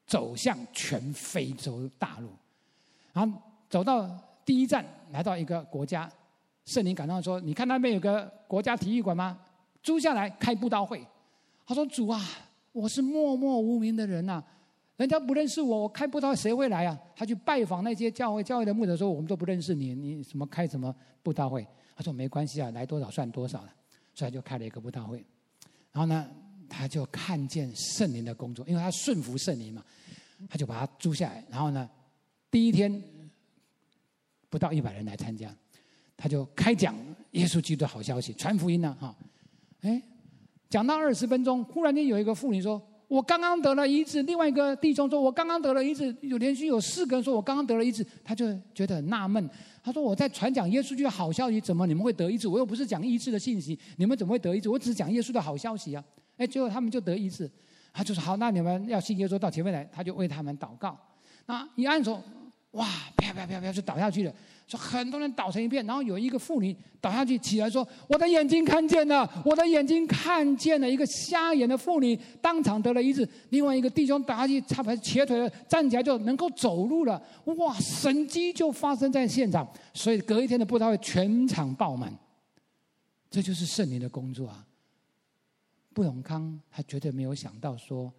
[0.07, 2.29] 走向全非洲大陆。
[3.13, 4.07] 然后走到
[4.45, 6.11] 第一站，来到一个国家，
[6.67, 9.39] 圣灵感动说：“你看那边有个国家体育馆吗？
[9.83, 11.03] 租下来开布道会。”
[11.67, 12.21] 他说：“主啊，
[12.73, 14.45] 我是默默无名的人呐、啊，
[15.03, 20.95] 人家不认识我，我开布道谁会来啊？”他去拜访那些教会，教会的牧者说：“我们都不认识你，你什么开什么
[21.25, 23.75] 布道会？”他说：“没关系啊，来多少算多少了。”
[24.15, 25.25] 所以他就开了一个布道会。
[25.91, 26.29] 然后呢，
[26.69, 29.85] 他就看见圣灵的工作，因为他顺服圣灵嘛，
[30.49, 31.45] 他就把他租下来。
[31.51, 31.91] 然后呢，
[32.51, 33.03] 第一天
[34.49, 35.53] 不到一百人来参加，
[36.17, 36.95] 他就开讲
[37.33, 39.17] 耶稣基督的好消息，传福音呢，哈，
[39.81, 40.01] 哎，
[40.71, 42.81] 讲到二十分钟，忽然间有一个妇女说
[43.13, 49.51] ：“我刚刚得了医治。”另外一个弟兄说：“我刚刚得了医治。”有连续有四个人说：“我刚刚得了医治。”他就觉得很纳闷，
[49.85, 52.49] 他说：“我在传讲耶稣的好消息，怎么你们会得医治？
[52.49, 54.71] 我又不是讲医治的信息，你们怎么会得医治？
[54.71, 56.03] 我只是讲耶稣的好消息啊！”
[56.39, 57.51] 哎，最后他们就得医治，
[57.93, 60.99] 他就说：“好，那你们要信耶稣到前面来。”他就为他们祷告。
[61.45, 62.23] 那一按手，
[62.71, 62.87] 哇，
[63.19, 64.33] 啪啪啪啪就倒下去了。
[64.73, 73.29] 说很多人倒成一片，然后有一个妇女倒下去起来说：“我的眼睛看见了，我的眼睛看见了。”一个瞎眼的妇女当场得了医治。
[73.51, 77.23] 另外一个弟兄倒下去，差点瘸腿了，站起来就能够走路了。
[77.45, 82.17] 哇，神迹就发生在现场，所以隔一天的布道会全场爆满。
[83.31, 84.67] 这就是圣灵的工作啊！
[85.93, 88.11] 布永康他绝对没有想到说，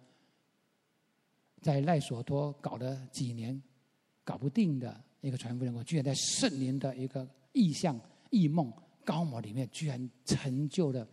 [1.60, 3.60] 在赖索托搞了几年，
[4.22, 7.98] 搞不定的一个传福音我，居然在圣灵的一个异象、
[8.28, 8.70] 异梦、
[9.06, 11.08] 高模里面，居然成就了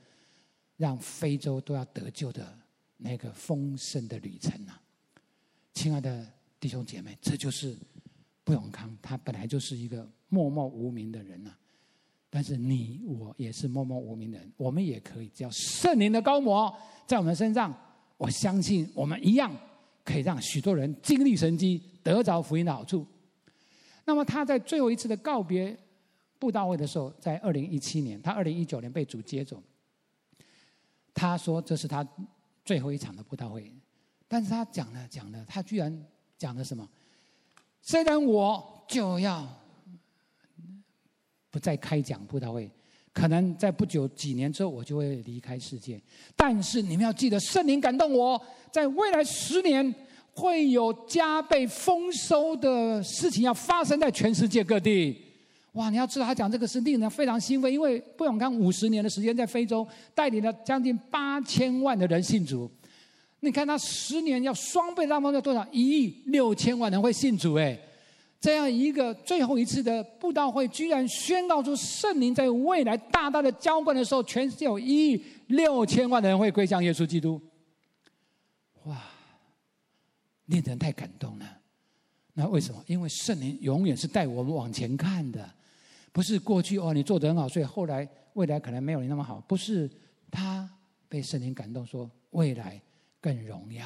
[0.76, 2.54] 让非洲都要得救的
[2.98, 4.82] 那个丰盛的旅程啊！
[5.74, 6.28] 亲爱的
[6.60, 7.74] 弟兄姐妹，这就是
[8.44, 11.58] 布永康，他本来就是一个默默无名的人呐、啊。
[12.30, 17.74] 但是你我也是默默无名的人，我们也可以，只要圣灵的膏抹在我们身上，
[18.18, 19.56] 我相信我们一样
[20.04, 23.08] 可以让许多人经历神迹，得着福音的好处。
[24.06, 25.78] 那么他在最后一次的告别
[26.40, 29.62] 布道会的时候，在二零一七年，他二零一九年被主接走。
[31.14, 32.08] 他说这是他
[32.64, 33.72] 最后一场的布道会，
[34.28, 36.06] 但是他讲了讲了，他居然
[36.38, 36.88] 讲了什么？
[37.82, 39.48] 虽然我就要。
[41.54, 42.72] 不再开讲布道会，
[43.12, 46.02] 可能在不久几年之后，我就会离开世界。
[46.34, 48.42] 但是你们要记得，圣灵感动我，
[48.72, 49.94] 在未来十年
[50.34, 55.22] 会有加倍丰收的事情要发生在全世界各地。
[55.74, 55.90] 哇！
[55.90, 62.70] 你要知道，他讲这个是令人非常欣慰，因为布永康五十年的时间在非洲带领了将近八千万的人信主。
[63.40, 65.66] 你看他十年要双倍，那么要多少？
[65.72, 67.80] 一亿六千万人会信主，哎。
[68.40, 77.40] 这样一个最后一次的布道会，居然宣告出圣灵在未来大大的浇灌的时候，全世界有一亿六千万的人会归向耶稣基督。
[78.86, 78.98] 哇，
[80.52, 81.46] 令人太感动了。
[82.34, 82.84] 那为什么？
[82.86, 85.50] 因为圣灵永远是带我们往前看的，
[86.12, 89.44] 不是过去哦，你做得很好，所以后来未来可能没有你那么好。
[89.48, 89.90] 不是，
[90.30, 90.70] 他
[91.10, 92.80] 被圣灵感动，说未来
[93.20, 93.84] 更荣耀。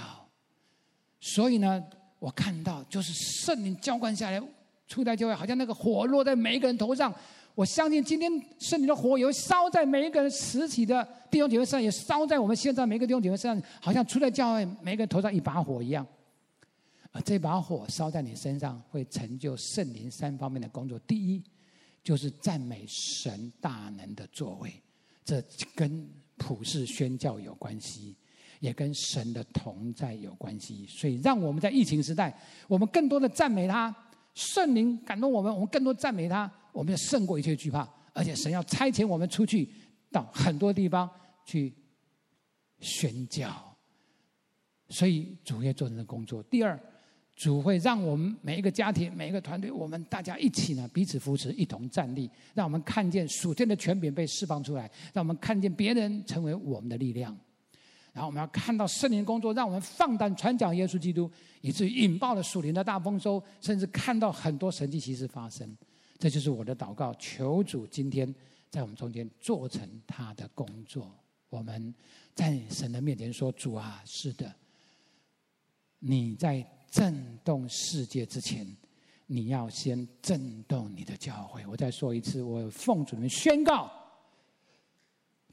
[1.21, 1.81] 所以呢？
[2.17, 4.41] 我看到就是圣灵浇灌下来，
[4.87, 7.13] 初代教会好像那个火落在每一个人头上。
[7.53, 16.05] 我相信今天圣灵的火也会烧在每一个人实体的弟兄姐妹身上，也烧在我们现在每一个弟兄姐妹身上，好像初代教会每个人头上一把火一样。
[17.21, 20.97] 这把火烧在你身上，会成就圣灵三方面的工作。
[20.99, 21.43] 第一，
[22.03, 24.73] 就是赞美神大能的作为，
[25.23, 25.43] 这
[25.75, 28.15] 跟普世宣教有关系。
[28.61, 32.35] 也跟神的同在有关系，所以让我们在疫情时代，
[32.67, 33.93] 我们更多的赞美他，
[34.33, 37.87] 圣灵感动我们，我们更多赞美他，我们要胜过一切惧怕。
[38.13, 39.69] 而且神要差遣我们出去
[40.09, 41.07] 到很多地方
[41.45, 41.71] 去
[42.79, 43.53] 宣教，
[44.87, 46.41] 所以主会做人的工作。
[46.43, 46.81] 第二，
[47.35, 57.37] 主会让我们每一个家庭、每一个团队，我们大家一起呢彼此扶持，一同站立，让我们看见属天的权柄被释放出来，让我们看见别人成为我们的力量。
[58.13, 61.29] 然后我们要看到圣灵工作，让我们放胆传讲耶稣基督，
[61.59, 65.69] 以至于引爆了属灵的大丰收，甚至看到很多神迹奇事发生。
[66.17, 68.33] 这就是我的祷告，求主今天
[68.69, 71.11] 在我们中间做成他的工作。
[71.49, 71.93] 我们
[72.33, 74.55] 在神的面前说：“主啊，是的，
[75.99, 76.65] 你在
[76.95, 78.65] 震动世界之前，
[79.27, 83.91] 你要先震动你的教会。”我再说一次，我奉主名宣告。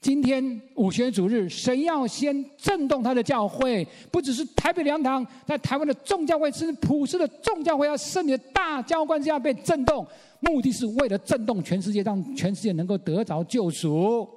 [0.00, 10.06] 今天五旬主日，神要先震动他的教会，不只是台北良堂，在台湾的众教会，甚至普世的众教会，要圣灵的大浇灌，要被震动，
[10.38, 14.28] 目的是为了震动全世界，让全世界能够得着救赎。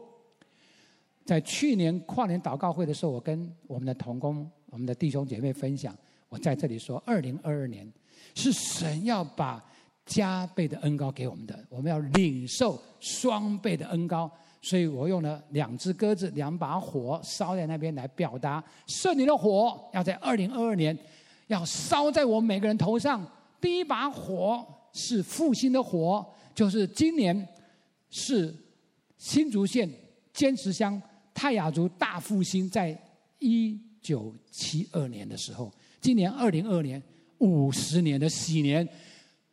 [1.24, 5.96] 在去年跨年祷告会的时候，我跟我们的同工、我们的弟兄姐妹分享，
[6.30, 7.92] 我在这里说，二零二二年
[8.34, 9.64] 是神要把
[10.06, 14.30] 加倍的恩高给我们的，我们要领受双倍的恩高，
[14.62, 20.98] 所以我用了两只鸽子、两把火烧在那边来表达圣灵的火要在二零二二年
[21.48, 23.26] 要烧在我们每个人头上。
[23.62, 24.64] 第一把火
[24.94, 27.48] 是复兴的火，就是今年
[28.10, 28.54] 是
[29.18, 29.90] 新竹县
[30.34, 31.02] 尖石乡。
[31.34, 32.98] 泰雅族大复兴在
[33.40, 35.72] 一九七二年的时候，
[36.06, 37.02] 今年二零二年
[37.40, 38.88] 五十年的喜年，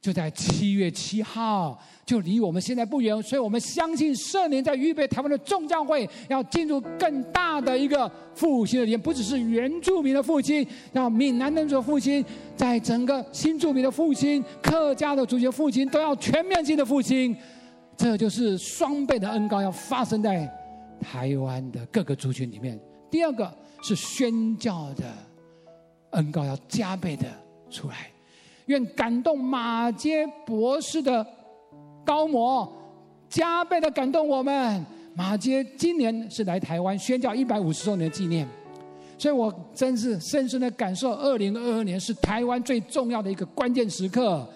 [0.02, 12.22] 就在七月七号，就离我们现在不远，所以我们相信圣灵在预备台湾的众教会，要进入更大的一个复兴的年，不只是原住民的复兴，让闽南人族的复兴，
[12.54, 17.34] 在整个新住民的复兴、客家的族群复兴，都要全面性的复兴，
[17.96, 20.46] 这就是双倍的恩膏要发生在。
[21.00, 22.78] 台湾的各个族群里面，
[23.10, 23.50] 第二个
[23.82, 25.12] 是宣教的
[26.12, 27.26] 恩膏要加倍的
[27.70, 28.10] 出来，
[28.66, 31.26] 愿感动马杰博士的
[32.04, 32.70] 高模
[33.28, 34.84] 加倍的感动我们。
[35.14, 38.48] 马杰今年是来台湾宣教一百五十周年纪念，
[39.18, 44.48] 所以我真是深深的感受，二零二二年是台湾最重要的一个关键时刻，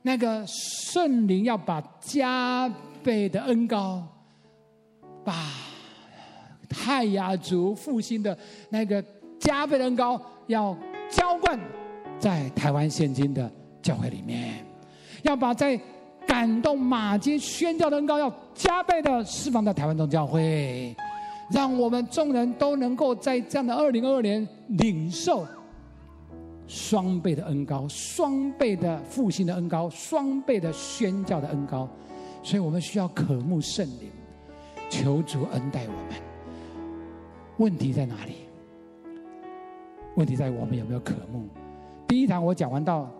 [0.00, 2.66] 那个圣灵要把加
[3.02, 4.02] 倍的恩膏
[5.24, 5.34] 把。
[6.74, 8.34] 泰雅族复兴的
[8.70, 9.04] 那个
[9.42, 10.76] 加倍的恩膏要
[11.10, 11.58] 浇灌
[12.16, 13.50] 在台湾现今的
[13.82, 14.64] 教会里面，
[15.22, 15.78] 要把在
[16.24, 20.94] 感动马偕宣教的恩膏要加倍的释放在台湾众教会，
[21.50, 25.44] 让我们众人都能够在这样的二零二二年领受
[26.68, 31.88] 双倍的恩膏、双倍的复兴的恩膏、双倍的宣教的恩膏。
[32.44, 34.08] 所以我们需要渴慕圣灵，
[34.88, 36.22] 求主恩待我们。
[37.56, 38.34] 问题在哪里？
[40.14, 41.48] 问题在于我们有没有渴慕？
[42.06, 43.10] 第一堂我讲完到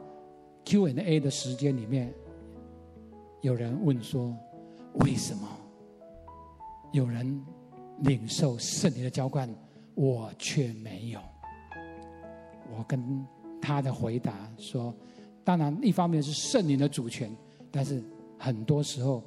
[0.65, 2.13] Q&A 的时间里面，
[3.41, 4.37] 有人问说：
[5.01, 5.49] 为什么
[6.93, 7.43] 有人
[8.01, 9.49] 领受圣灵的浇灌，
[9.95, 11.21] 我却没有？
[12.77, 13.27] 我跟
[13.61, 14.95] 他的回答说：
[15.43, 17.35] 当然，一方面是圣灵的主权，
[17.71, 18.03] 但是
[18.39, 19.23] 很多时候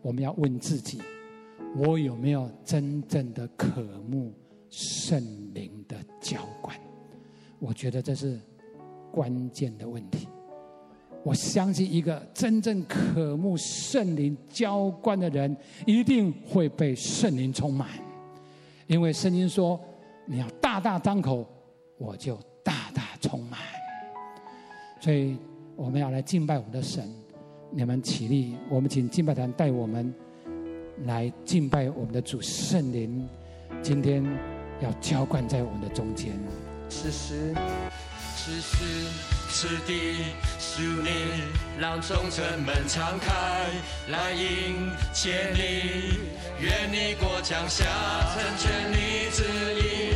[0.00, 1.00] 我们要问自己：
[1.76, 4.32] 我有没有真正的渴慕？
[4.70, 5.20] 圣
[5.52, 6.78] 灵的浇灌，
[7.60, 8.40] 我觉得这是
[9.12, 10.26] 关键的问题。
[11.22, 15.56] 我相信一个真正渴慕圣灵浇灌的人，
[15.86, 17.88] 一定会被圣灵充满，
[18.86, 19.78] 因为圣经说
[20.26, 21.46] ：“你要大大张口，
[21.98, 22.34] 我就
[22.64, 23.60] 大大充满。”
[24.98, 25.36] 所以
[25.76, 27.08] 我们要来敬拜我们的神。
[27.70, 30.12] 你们起立，我们请敬拜团带我们
[31.04, 33.28] 来敬拜我们的主圣灵。
[33.82, 34.24] 今天。
[34.82, 36.32] 要浇灌在我们的中间。
[36.90, 37.54] 此时，
[38.36, 38.76] 此时，
[39.48, 40.24] 此地，
[40.58, 41.08] 属你，
[41.78, 43.32] 让众城门敞开，
[44.08, 46.18] 来迎接你。
[46.58, 47.84] 愿你过江下，
[48.34, 49.44] 成全你旨
[49.76, 50.09] 意，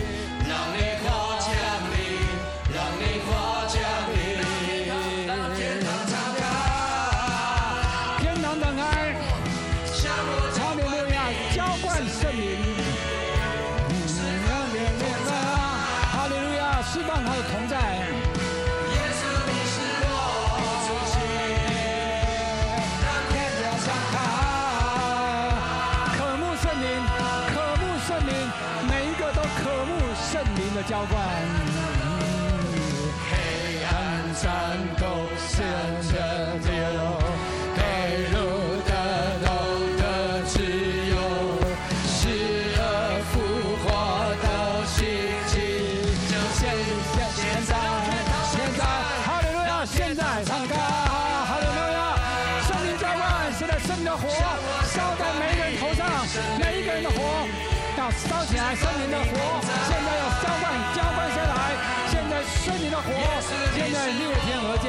[30.86, 31.43] 浇灌。
[63.74, 64.86] 现在烈天鹅叫，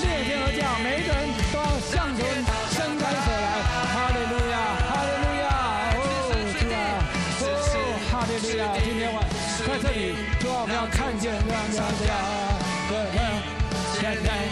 [0.00, 2.24] 烈天鹅叫，每个人都要向前
[2.70, 3.46] 伸开手来，
[3.92, 4.54] 哈利路亚，
[4.88, 5.44] 哈利路亚，
[5.94, 6.00] 哦，
[6.58, 6.76] 主啊，
[7.42, 7.44] 哦，
[8.10, 9.16] 哈利路亚，今天晚
[9.66, 12.08] 在这里，主啊，我们要看见，让大家，
[12.88, 12.92] 对，
[14.00, 14.51] 现在。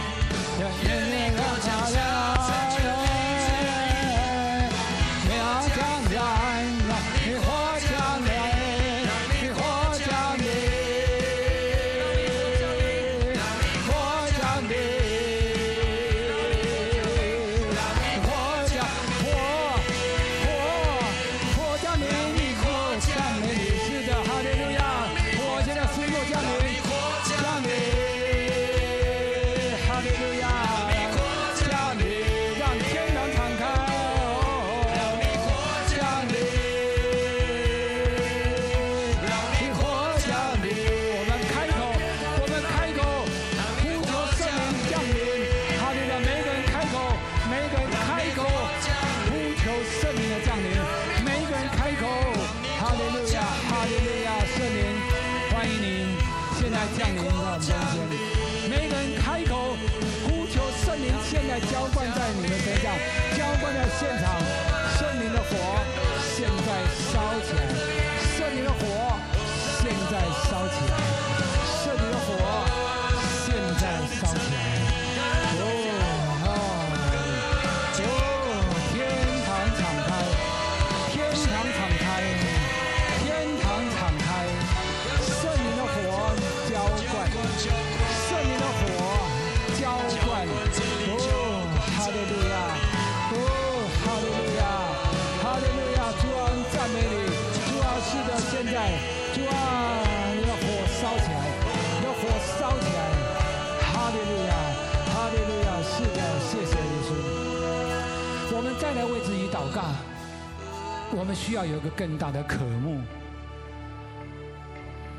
[111.13, 113.01] 我们需要有一个更大的渴慕，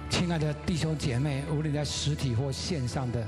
[0.09, 3.27] 亲爱的弟兄姐妹，无论在实体或线上的，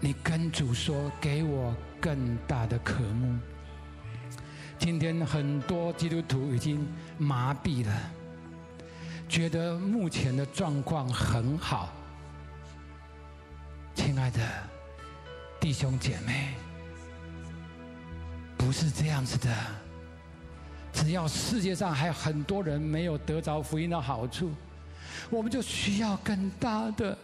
[0.00, 3.38] 你跟主说：“给我更大的渴慕。”
[4.78, 6.86] 今天很多基督徒已经
[7.18, 7.92] 麻痹了，
[9.28, 11.92] 觉得目前的状况很好。
[13.94, 14.40] 亲爱的
[15.60, 16.54] 弟兄姐妹，
[18.58, 19.83] 不是这样子的。
[20.94, 24.50] 只要世界上还有很多人没有得着福音的好处，
[25.28, 27.18] 我们就需要更大的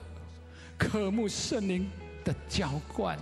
[0.77, 1.89] 渴慕圣灵
[2.25, 3.17] 的浇灌。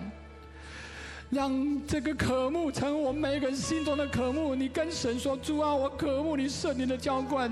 [1.31, 1.53] 让
[1.87, 4.55] 这个渴慕成为我们每一个人心中的渴慕。
[4.55, 7.51] 你跟神说：“主啊，我渴慕你圣灵的浇灌。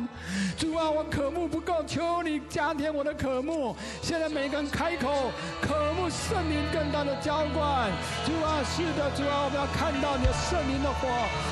[0.57, 3.77] 主啊，我渴慕不够，求你加添我的渴慕。
[4.01, 7.93] 现在每个人开口，渴慕圣灵更大的浇灌。
[8.25, 11.07] 主啊，是的，主啊，我们要看到你的圣灵的火。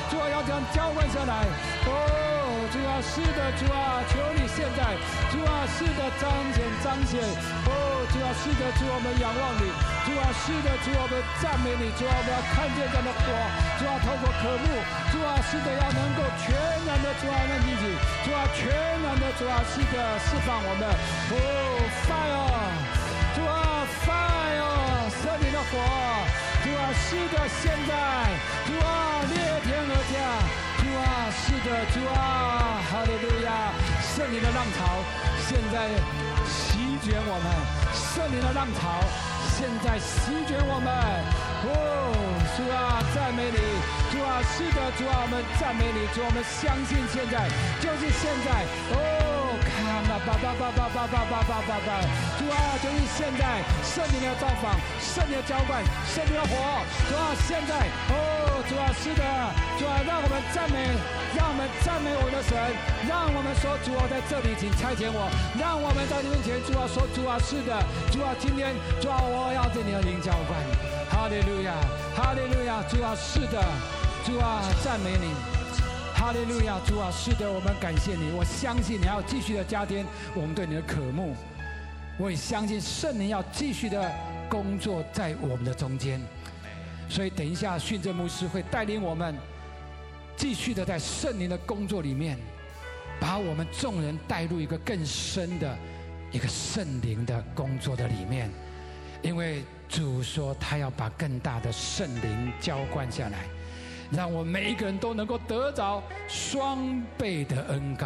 [0.09, 1.45] 主啊，要这样浇灌下来。
[1.85, 2.31] 哦。”
[2.73, 4.97] 主啊，是的，主啊，求你现在，
[5.29, 7.21] 主啊，是的，彰显彰显，
[7.69, 7.69] 哦，
[8.09, 9.69] 主啊，是的，主，我们仰望你，
[10.03, 13.27] 主啊，是的，主，我们赞美你，主啊，我们要看见这样的火，
[13.75, 14.79] 主啊，透过渴慕，
[15.11, 16.55] 主啊，是的，要能够全
[16.87, 17.83] 然的主啊，让自己，
[18.23, 18.71] 主啊，全
[19.03, 21.35] 然的主啊，是的，释放我们，哦
[22.07, 22.55] ，fire，
[23.35, 25.75] 主啊，fire，圣灵的火，
[26.63, 27.91] 主啊，是的，现在，
[28.63, 29.35] 主啊，裂
[29.67, 30.15] 天而降。
[30.79, 33.75] 主啊，是的，主啊，哈利路亚！
[34.15, 35.03] 圣灵的浪潮
[35.45, 35.89] 现在
[36.47, 37.45] 席卷我们，
[37.91, 39.03] 圣灵的浪潮
[39.55, 40.91] 现在席卷我们。
[41.65, 42.11] 哦，
[42.55, 43.57] 主啊，赞美你！
[44.11, 46.05] 主啊，是的，主啊，我们赞美你！
[46.13, 47.47] 主，我们相信现在
[47.79, 48.67] 就是现在。
[48.91, 51.89] 哦，看吧，吧吧吧吧吧吧吧吧吧！
[52.37, 56.51] 主啊，就是现在，圣灵的造访，圣灵的浇灌，圣灵的火。
[57.07, 59.23] 主啊，现在，哦，主啊，是的。
[59.77, 60.87] 主啊，让我们赞美，
[61.35, 62.55] 让我们赞美我的神，
[63.07, 65.29] 让我们说主啊，在这里请差遣我，
[65.59, 67.75] 让我们在你面前主啊说主啊是的，
[68.11, 70.55] 主啊今天主啊我要对你的灵浇灌，
[71.11, 71.75] 哈利路亚，
[72.15, 73.61] 哈利路亚，主啊是的，
[74.23, 75.35] 主啊赞美你，
[76.15, 81.35] 哈利路亚，主啊是的，我们感谢你，我相信你要继续的加添我们对你的渴慕，
[82.17, 84.09] 我也相信圣灵要继续的
[84.47, 86.21] 工作在我们的中间，
[87.09, 89.35] 所以等一下训政牧师会带领我们。
[90.37, 92.37] 继续的在圣灵的工作里面，
[93.21, 95.77] 把我们众人带入一个更深的
[96.29, 98.51] 一个圣灵的工作的里面，
[99.21, 103.45] 因为主说他要把更大的圣灵浇灌下来，
[104.11, 108.05] 让我们每一个人都能够得着双倍的恩膏，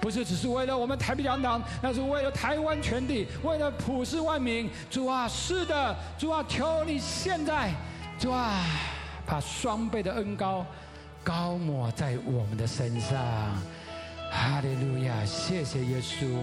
[0.00, 4.70] 不是只是为了我们台北两党，那是为了台湾全地，为了普世万民。
[4.90, 7.72] 主啊，是的，主啊，求你现在，
[8.18, 8.62] 主啊，
[9.26, 10.64] 把双倍的恩高，
[11.24, 13.18] 高抹在我们的身上，
[14.30, 15.24] 哈利路亚！
[15.24, 16.42] 谢谢耶稣，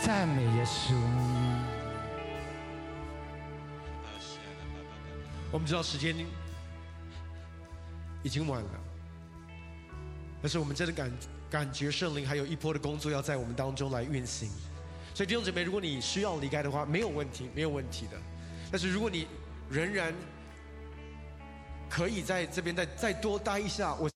[0.00, 0.94] 赞美耶稣。
[5.50, 6.14] 我们知道时间
[8.22, 8.70] 已经晚了，
[10.42, 11.10] 但是我们真的感
[11.50, 14.48] 感觉圣灵还有一波的工作要在我们当中来运行。
[15.14, 18.18] 所以弟兄姊妹，如果你需要离开的话，没有问题，没有问题的。
[18.70, 19.26] 但是如果你
[19.70, 20.12] 仍然
[21.88, 24.10] 可以在这边再再多待一下，我。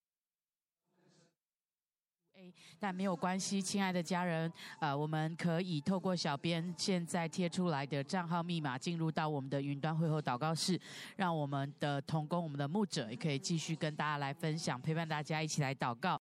[2.80, 10.80] 但没有关系，亲爱的家人，呃，我们可以透过小编现在贴出来的账号密码进入到我们的云端会后祷告室，
[11.16, 16.16] 让我们的同工、我们的牧者也可以继续跟大家来分享，陪伴大家一起来祷告。